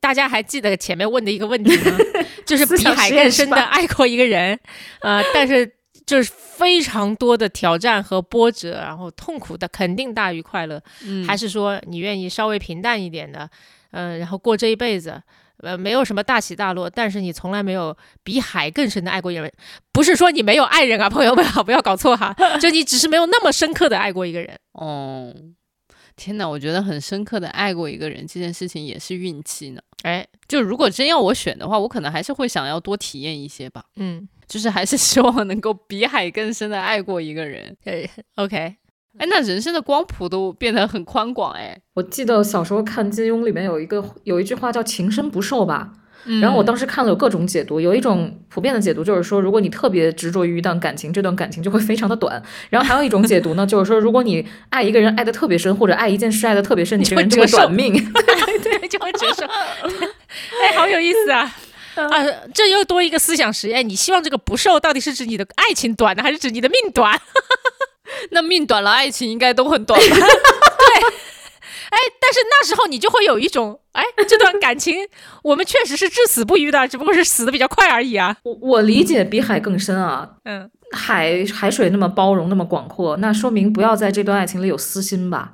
[0.00, 1.96] 大家还记得前面问的一个问题吗？
[2.44, 4.58] 就是比海更深的爱过一个人，
[5.02, 5.70] 呃，但是
[6.04, 13.48] 就是非常多的挑战和波折，然后痛苦的肯定大于快乐，嗯还是说你愿意稍微平淡一点的，
[13.92, 15.22] 嗯、然后过这一辈子？
[15.58, 19.52] 呃，没有什么大起大落，但是你从来没有比海更深的爱过一个人，
[19.92, 24.58] 不是说你没有爱人啊，朋友们啊，不要搞错哈，就你只是没有那么深刻的爱过一个人。
[24.72, 25.34] 哦，
[26.16, 29.80] 天哪，我觉得很深刻的爱过一个人这件事情也是运气呢。
[30.02, 37.74] 哎，就如果真要我选的话，我可能还是会想要多体验一些吧，嗯，就是还是希望能够比海更深的爱过一个人。
[37.84, 38.02] 呃
[38.34, 38.76] ，OK，
[39.18, 41.78] 哎，那人生的光谱都变得很宽广哎。
[41.94, 45.92] 我记得小时候看金庸里面有一个有一句话叫“情深不寿”吧，
[46.24, 52.42] 嗯然后我当时看了有各种解读，有一种普遍的解读就是说，如果你特别执着于一段感情，这段感情就会非常的短。
[52.70, 57.92] 然后还有一种解读呢，就是说，如果你爱一个人爱的特别深，或者爱一件事爱的特别深，你这个人就会短命。
[58.64, 59.46] 对，就会折寿。
[60.60, 61.54] 哎，好有意思啊！
[61.94, 63.88] 啊，这又多一个思想实验。
[63.88, 67.20] 你希望这个不寿到底是指你的爱情短呢，还是指你的命短？
[68.30, 70.16] 那命短了，爱情应该都很短吧？
[71.94, 74.96] 哎，但是那时候你就会有一种，哎，这段感情
[75.44, 78.36] 我们确实是至死不渝的，只不过是死的比较快而已啊。
[78.42, 85.52] 我我理解比海更深啊，嗯，海海水那么包容，那么广阔，那说明不要在这段爱情里有私心吧。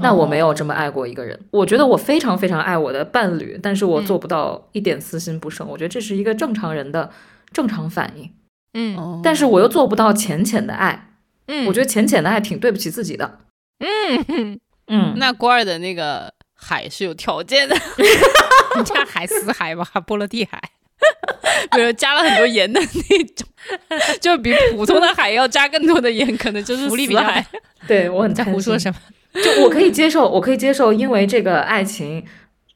[0.00, 5.64] 那我没有这么爱过一个人，我觉得我非常非常爱我的伴侣，但是我做不到一点私心不生。
[5.68, 7.08] 我觉得这是一个正常人的
[7.52, 8.28] 正常反应，
[8.74, 11.12] 嗯哦但是我又做不到浅浅的爱。
[11.48, 13.38] 嗯，我觉得浅浅的还挺对不起自己的。
[13.78, 17.76] 嗯嗯， 嗯，那郭二的那个海是有条件的，
[18.76, 20.60] 你家海死海吧，波罗的海。
[21.72, 23.46] 比如加了很多盐的那种，
[24.20, 27.46] 就比普通的海要加更多的盐，可能就是福利比较死海。
[27.86, 28.98] 对我很你在胡说什么？
[29.34, 29.42] 么？
[29.42, 32.24] 就我可以接受，我可以接受，因为这个爱情，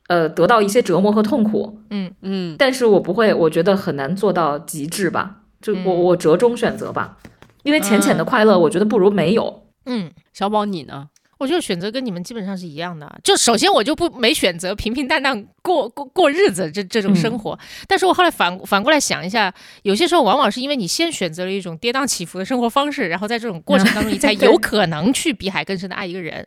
[0.09, 5.37] 呃，得到一些折磨和痛苦，嗯嗯，但是我不会，我觉得很难做到极致吧。
[5.63, 7.17] 就我嗯我折中选择吧，
[7.63, 9.67] 因为浅浅的快乐，我觉得不如没有。
[9.87, 10.11] 嗯。
[10.33, 11.09] 小宝你呢？
[11.39, 13.11] 我觉得选择跟你们基本上是一样的。
[13.25, 17.59] 就首先我就不没选择平平淡淡过过过日子这这种生活，
[17.89, 19.53] 但是我后来反反过来想一下，
[19.83, 26.47] 有些时候往往是因为你先选择了一种跌宕起伏的生活方式，然后在这种过程当中，你才 有可能去比海更深的爱一个人。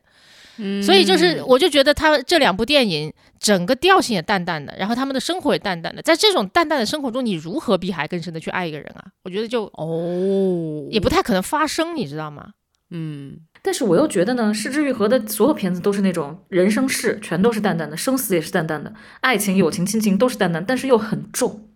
[0.57, 9.03] 嗯所以就是，我就觉得他这两部电影整个调性也淡淡的，然后他们的生活也淡淡的，在这种淡淡的生活中，你如何比海更深的去爱一个人啊？
[9.23, 12.49] 我觉得就哦，也不太可能发生，你知道吗？
[12.91, 21.69] 嗯但是我又觉得呢，失之愈合的所有片子都是那种人生事，全都是淡淡的，生死也是淡淡的，爱情、友情、亲情都是淡淡，但是又很重，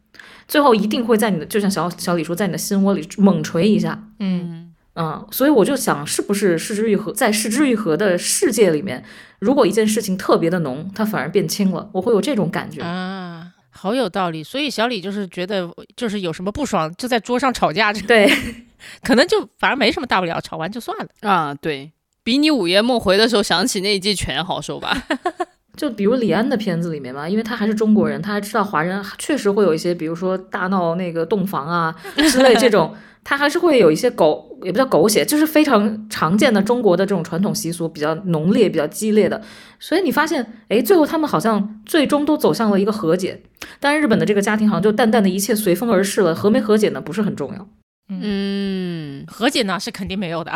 [0.47, 4.03] 最后一定会在你的，就像小小李说，在你的心窝里猛锤一下。
[4.19, 4.66] 嗯
[4.99, 9.03] 嗯，所以我就想，是不是失之愈合，在失之愈合的世界里面，
[9.37, 12.81] 如果一件事情特别的浓，它反而变轻了，我会有这种感觉。
[12.81, 14.43] 啊，好有道理。
[14.43, 18.27] 所以小李就是觉得，就是有什么不爽就在桌上吵架，这对，
[19.03, 21.07] 可能就反而没什么大不了，吵完就算了。
[21.21, 21.91] 啊，对
[22.23, 25.03] 比你午夜梦回的时候想起那一季全好受吧？
[25.77, 31.95] 就比如李安的片子里面嘛，因为他还是中国人，他还知道华人确实会有一些，比如说大闹那个洞房啊
[32.29, 39.39] 之类这种， 他还是会有一些狗，也不叫狗血，就是非常常见的中国的这种传统习俗，比较浓烈、比较激烈的。
[39.79, 43.43] 所以你发现，哎，最后他们好像最终都走向了一个和解。
[43.79, 47.67] 但是日本的这个家庭好像就淡淡的一切随风而逝了，和没和解呢不是很重要。
[48.09, 50.51] 嗯和解呢是肯定没有的，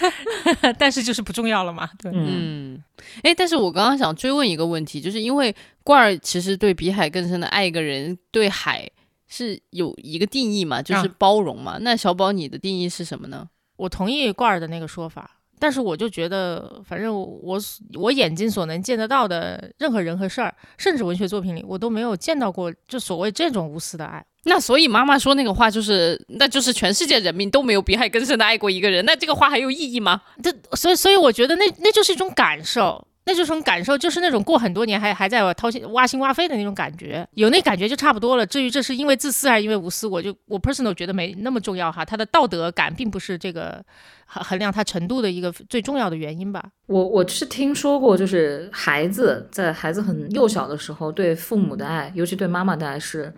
[0.78, 1.88] 但是就是不重要了嘛。
[1.98, 2.82] 对，嗯，嗯，
[3.22, 8.88] 哎，但是我刚刚想追问一个问题，就是因为罐儿其实对比海更深的爱一个人，对海
[9.26, 11.78] 是有一个定义嘛，就是啊包容嘛。
[11.80, 13.48] 那小宝你的定义是什么呢？
[13.76, 17.60] 我同意罐儿的那个说法，但是我就觉得，反正我
[17.94, 24.24] 我眼睛所能见得到的任何人和事儿，甚至文学作品里，我都没有见到过就所谓这种无私的爱。
[24.44, 30.22] 那所以妈妈说那个话就是，那就是全世界人民都没有比海更深的爱过一个人，那这个话还有意义吗？
[30.42, 33.04] 这所以所以我觉得那那就是一种感受。
[33.28, 38.46] 那就是种感受，就是那种过很多年还还在掏心挖心挖肺的那种感觉，有那感觉就差不多了。
[38.46, 42.02] 至于这是因为自私还是因为无私，我就我 personal 觉得没那么重要哈。
[42.02, 43.84] 他的道德感并不是这个
[44.24, 46.64] 衡衡量他程度的一个最重要的原因吧。
[46.86, 53.30] 我我是听说过，就是孩子在孩子很幼小的时候，对父母的爱，尤其对妈妈的爱是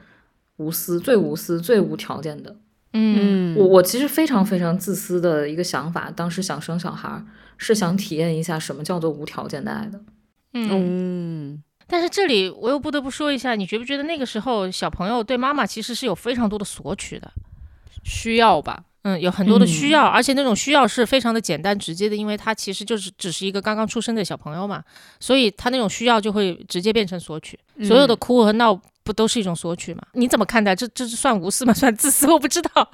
[0.61, 2.55] 无私、最无私、最无条件的。
[2.93, 7.25] 嗯我我其实非常非常自私的一个想法，当时想生小孩儿，
[7.57, 10.01] 是想体验一下什么叫做无条件的爱的。
[10.53, 17.31] 嗯，嗯，但是这里我又不得不说一下，你觉不觉得那个时候小朋友对妈妈其实是有非常多的索取的？
[18.05, 18.85] 需要吧？
[19.03, 24.83] 嗯，有很多的需嗯要，而且那种需要是非常的简单直接的，因为他其实就是只是一个刚刚出生的小朋友嘛，
[25.21, 28.79] 所以他那种需要就会直接变成索取，所有的哭和闹
[29.11, 30.03] 不都是一种索取吗？
[30.13, 30.77] 你怎么看待？
[30.77, 31.75] 这这是算无私吗？
[31.75, 32.31] 算自私？
[32.31, 32.91] 我不知道。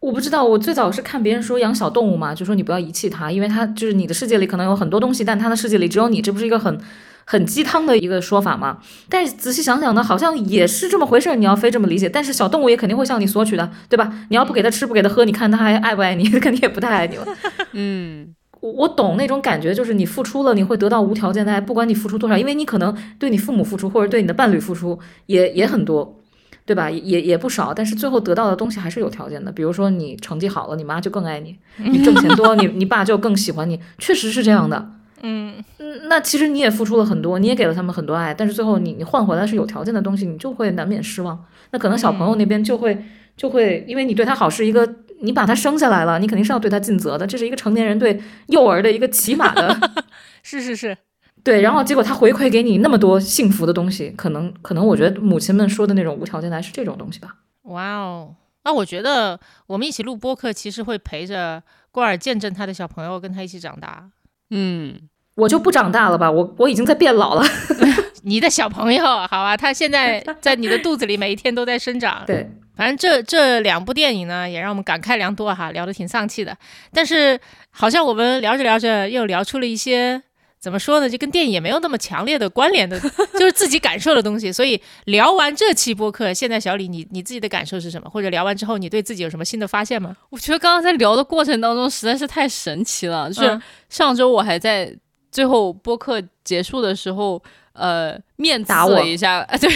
[0.00, 6.80] 我不知道，我最早是看别人说养小动物嘛，就说你不要遗弃它，因为它就是你的世界里可能有很多东西，但它的世界里只有你，这不是一个很
[7.24, 8.78] 很鸡汤的一个说法吗？
[9.08, 12.08] 但是仔细想想呢，好像也是这么回事儿，你要非这么理解。
[12.08, 14.12] 但是小动物也肯定会向你索取的，对吧？
[14.30, 16.28] 你要不给它吃，不给它喝，你看它还爱不爱你？
[16.40, 17.26] 肯定也不太爱你了。
[17.72, 24.96] 嗯我我懂那种感觉，就是你付出了，你会得到无条件的爱，不管你付出多少，因为你可能对你父母付出，或者对你的伴侣付出
[25.26, 26.20] 也也很多，
[26.64, 26.88] 对吧？
[26.88, 29.50] 也也也不少，但是最后得到的东西还是有条件的。
[29.50, 31.50] 比如说你成绩好了，你妈就更爱你；
[31.90, 34.92] 你挣钱多，你你爸就更喜欢你，确实是这样的。
[35.24, 41.44] 嗯，嗯，那其实你也付出了很多，你也给了他们很多爱，但是最后你你换回来是有条件的东西，你就会难免失望。
[41.72, 43.04] 那可能小朋友那边就会、
[43.36, 44.84] 就会，因为你对他好是一个，
[45.22, 50.04] 你把他生下来了，你肯定是要对他尽责的，这是一个成年人对幼儿的一个起码的
[50.42, 50.96] 是是是，
[51.42, 51.60] 对。
[51.62, 57.36] 然后结果他回馈给你那么多幸福的东西，可能可能我觉得母亲们说的那种无条件的爱是这种东西吧。
[57.62, 58.34] 哇哦。
[58.64, 61.60] 那我觉得我们一起录播客，其实会陪着
[61.90, 64.08] 罐儿见证他的小朋友跟他一起长大。
[64.50, 67.44] 嗯，我就不长大了吧，我我已经在变老了。
[68.22, 72.22] 你的小朋友，好吧，他现在在你的肚子里，每一天都在生长。
[72.24, 76.56] 对，反正这这两部电影呢，也让我们感慨良多哈，聊得挺丧气的。
[76.92, 77.38] 但是
[77.70, 80.22] 好像我们聊着聊着又聊出了一些
[80.58, 82.98] 怎么说呢，就跟电影也没有那么强烈的关联的，
[83.34, 84.52] 就是自己感受的东西。
[84.52, 88.08] 所以聊完这期播客，现在小李你你自己的感受是什么？
[88.08, 90.16] 或者聊完之后，你对自己有什么新的发现吗？
[90.30, 94.96] 我觉得刚刚在聊的过程当中实在是太神奇了，就是嗯上周我还在
[95.30, 97.42] 最后播客结束的时候，
[97.74, 99.70] 呃，面刺打我了一下， 对，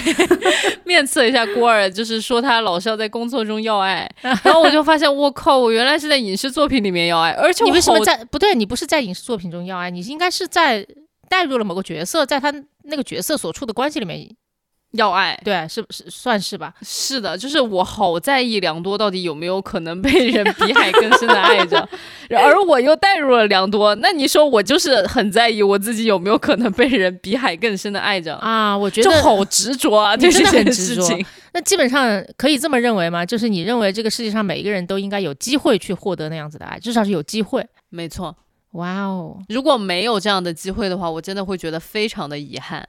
[0.84, 8.54] 面刺了一下郭儿，就是说他老是要在工作中要爱， 然后我就发现，我靠，我原来是在影视作品里面要爱，而且我你为什么在不对？
[8.54, 10.86] 你不是在影视作品中要爱，你应该是在
[11.28, 12.52] 带入了某个角色，在他
[12.84, 14.28] 那个角色所处的关系里面，
[14.96, 15.38] 要爱？
[15.44, 16.72] 对，是是算是吧？
[16.82, 21.88] 是的，就是我好在意良多到底有没有可能被人比海更深的爱着，
[22.36, 31.26] 而我又带入了良多，那你说我就是很在意我自己有没有可能被人比海更深的爱着，啊，我觉得就好执着啊，你 对这件真的很执着事情。
[31.52, 33.24] 那基本上可以这么认为吗？
[33.24, 37.66] 就是你认为这个世界上每一个人都应该有机会去获得那样子的爱，至少是有机会。
[37.88, 38.36] 没错，
[38.72, 42.86] 哇哦，如果没有这样的机会的话，我真的会觉得非常的遗憾，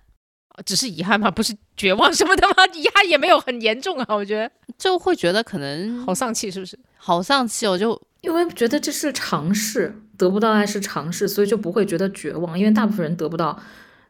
[0.65, 1.29] 只是遗憾吗？
[1.29, 2.53] 不是绝望什么的吗？
[2.73, 6.77] 遗憾也没有很严重啊，我觉得就会觉得可能好丧气，是不是？
[6.97, 12.57] 好丧气哦，就因为觉得这是尝试，得不到爱是尝试，所以就不会觉得绝望。
[12.57, 13.61] 因为大部分人得不到，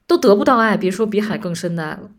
[0.07, 2.09] 都得不到爱，别说比海更深的爱了。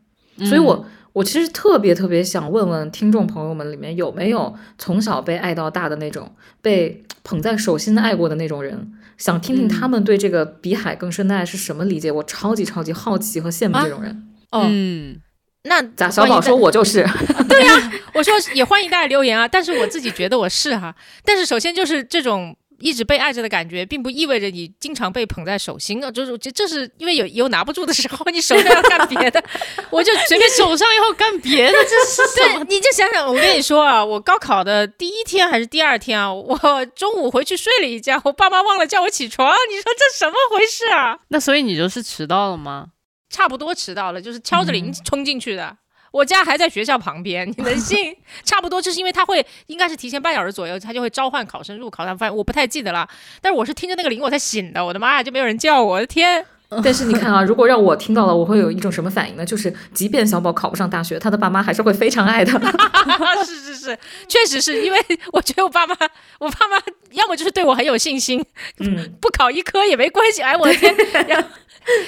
[0.47, 6.31] 所以我我其实特别特别想问问听众朋友们里面有没有从小被爱到大的那种，
[6.63, 12.11] 被捧在手心爱过的那种人，想听听他们对这个比海更深的爱是什么理解。
[12.11, 14.25] 我超级超级好奇和羡慕这种人。
[14.51, 15.21] 哦，嗯，
[15.65, 16.09] 那咋？
[16.09, 17.07] 小宝说我就是，
[17.49, 20.95] 对呀我说也欢迎大家留言啊，但是我自己觉得我是哈。
[21.25, 29.43] 但是首先就是这种一直被爱着的感觉，并不意味着你经常被捧在手心啊，就是这这是因为有有拿不住的时候，你手上要干别的，
[29.91, 41.19] 我就随便手上要干别的，这是 对，你就想想，我跟你说啊，我高考的第一天还是第二天啊， 我中午回去睡了一觉，我爸妈忘了叫我起床，你说这什么回事啊？
[41.29, 42.87] 那所以你就是迟到了吗？
[43.31, 45.77] 差不多迟到了，就是敲着铃冲进去的。
[46.11, 48.17] 我家还在学校旁边，你能信？
[48.45, 53.09] 差不多就是因为他会，应该是提前半小时左右，他就会召唤考生入考场，反正我不太记得了。
[53.41, 56.45] 但是我是听着那个铃我才醒的，我的妈呀，就没有人叫我，我的天！
[56.85, 59.47] 但是你看啊，如果让我听到了，我会有一种什么反应呢？
[59.47, 62.59] 就是即便小宝考不上大学，他的爸妈还是会非常爱他。
[63.43, 63.99] 是是是，
[64.29, 64.99] 确实是因为
[65.33, 65.97] 我觉得我爸妈，
[66.39, 66.77] 我爸妈
[67.13, 68.45] 要么就是对我很有信心，
[68.81, 70.43] 嗯，不考一科也没关系。
[70.43, 70.95] 哎，我的天！
[71.29, 71.39] 要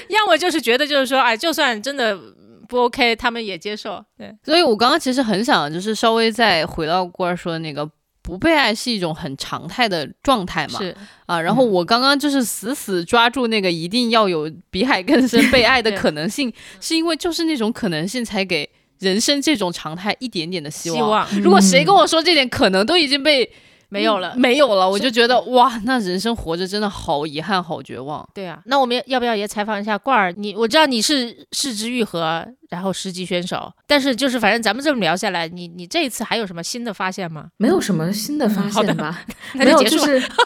[0.09, 2.19] 要么就是觉得就是说，哎，就算真的
[2.71, 4.03] 不 OK，他们也接受。
[4.17, 7.91] 对，所以我刚刚其实很想就是稍微再回到郭儿说的那个。
[8.23, 10.79] 不被爱是一种很常态的状态嘛？
[10.79, 10.95] 是
[11.25, 18.69] 啊，然后我刚刚就是死死抓住那个一定要有比海更深 被爱的可能性，是因为就是那种可能性才给
[18.99, 20.99] 人生这种常态一点点的希望。
[20.99, 23.51] 希望如果谁跟我说这点可能都已经被
[23.91, 28.27] 没有了，没有了，我就觉得哇，那人生活着真的好遗憾，好绝望。
[28.33, 30.33] 对啊，那我们要不要也采访一下罐儿？
[30.37, 37.49] 你我知道你是市之愈合，然后十级选手，但是就是反正咱们这么聊下来，你你这一次还有什么新的发现吗？
[37.59, 39.25] 没有什么新的发现吧？
[39.55, 40.07] 那 没有，就结束了。
[40.07, 40.29] 就是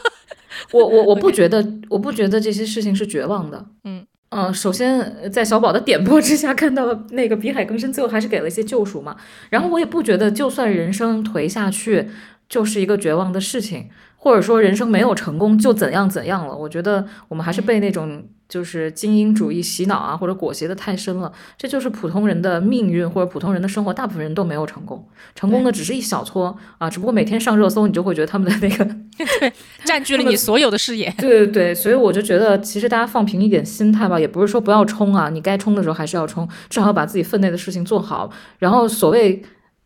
[0.73, 3.67] 我我我不觉得，我不觉得这些事情是绝望的。
[3.85, 9.17] 嗯嗯、首先呃在小宝的点拨之下，看到了那个比海更深，最后还是给了一些救赎嘛。
[9.51, 12.09] 然后我也不觉得，就算人生颓下去，
[12.49, 16.57] 就是一个绝望的事情，或者说人生没有成功就怎样怎样了。
[16.57, 21.33] 我觉得我们还是被那种就是精英主义洗脑啊，或者裹挟的太深了。
[21.57, 26.89] 这就是普通人的命运或者普通人的生活，大部分人都没有成功，成功的只是一小撮啊。
[26.89, 28.97] 只不过每天上热搜，你就会觉得他们的那个
[29.85, 31.13] 占据了你所有的视野。
[31.19, 38.31] 对对对，所以我就觉得，其实大家放平一点心态吧，也不是说不要冲啊，你该冲的时候还是要冲，至少要把自己分内的事情做好。
[38.59, 39.43] 然后所谓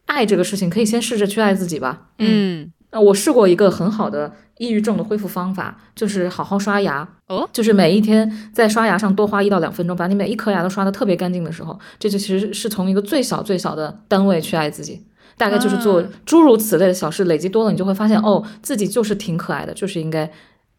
[0.08, 2.08] 爱这个事情，可以先试着去爱自己吧。
[2.18, 7.06] 嗯那我试过一个很好的抑郁症的恢复方法，就是好好刷牙。
[7.26, 15.04] 哦，就是每一天在刷牙上多花一到两分钟，把你每一颗牙都刷得特别干净的时候，这就其实是从一个最小最小的单位去爱自己。
[15.36, 20.28] 大概就是做啊诸如此类的小事，累积多了，你就会发现，哦，自己就是挺可爱的，就是应该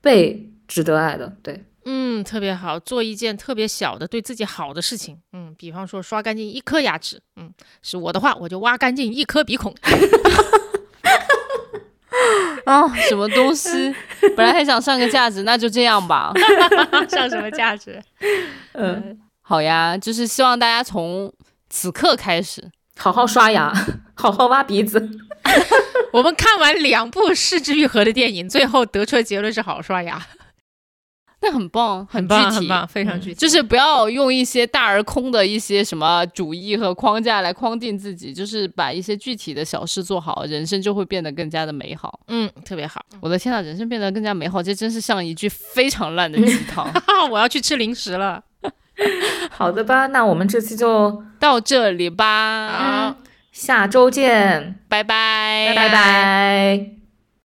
[0.02, 1.32] 被值得爱的。
[1.44, 5.18] 对，嗯，特别好，做一件特别小的对自己好的事情。
[5.34, 7.20] 嗯，比方说刷干净一颗牙齿。
[7.36, 9.74] 嗯，是我的话，我就挖干净一颗鼻孔。
[12.66, 13.92] 啊， 什么东西？
[14.38, 16.32] 本来还想上个价值，那就这样吧。
[17.10, 18.00] 上什么价值？
[18.74, 21.34] 嗯，好呀，就是希望大家从
[21.72, 23.74] 此刻开始，好好刷牙，
[24.14, 25.10] 好好挖鼻子。
[26.14, 30.22] 我们看完两部失之愈合的电影，最后得出的结论是好好刷牙，
[31.42, 33.36] 那很棒，很具棒，体，很棒，非常具体。
[33.36, 42.20] 就是不要用一些大而空的一些什么主义和框架来框定自己，就是把一些具体的小事做好，人生就会变得更加的美好。
[42.28, 43.02] 嗯，特别好。
[43.22, 46.86] 我的天呐，人生变得更加美好，这真是像一句非常烂的鸡汤。
[46.92, 48.44] 哈哈，我要去吃零食了。
[49.50, 53.16] 好的吧，那我们这期就到这里吧，好，
[53.54, 56.99] 下周见，拜拜，拜拜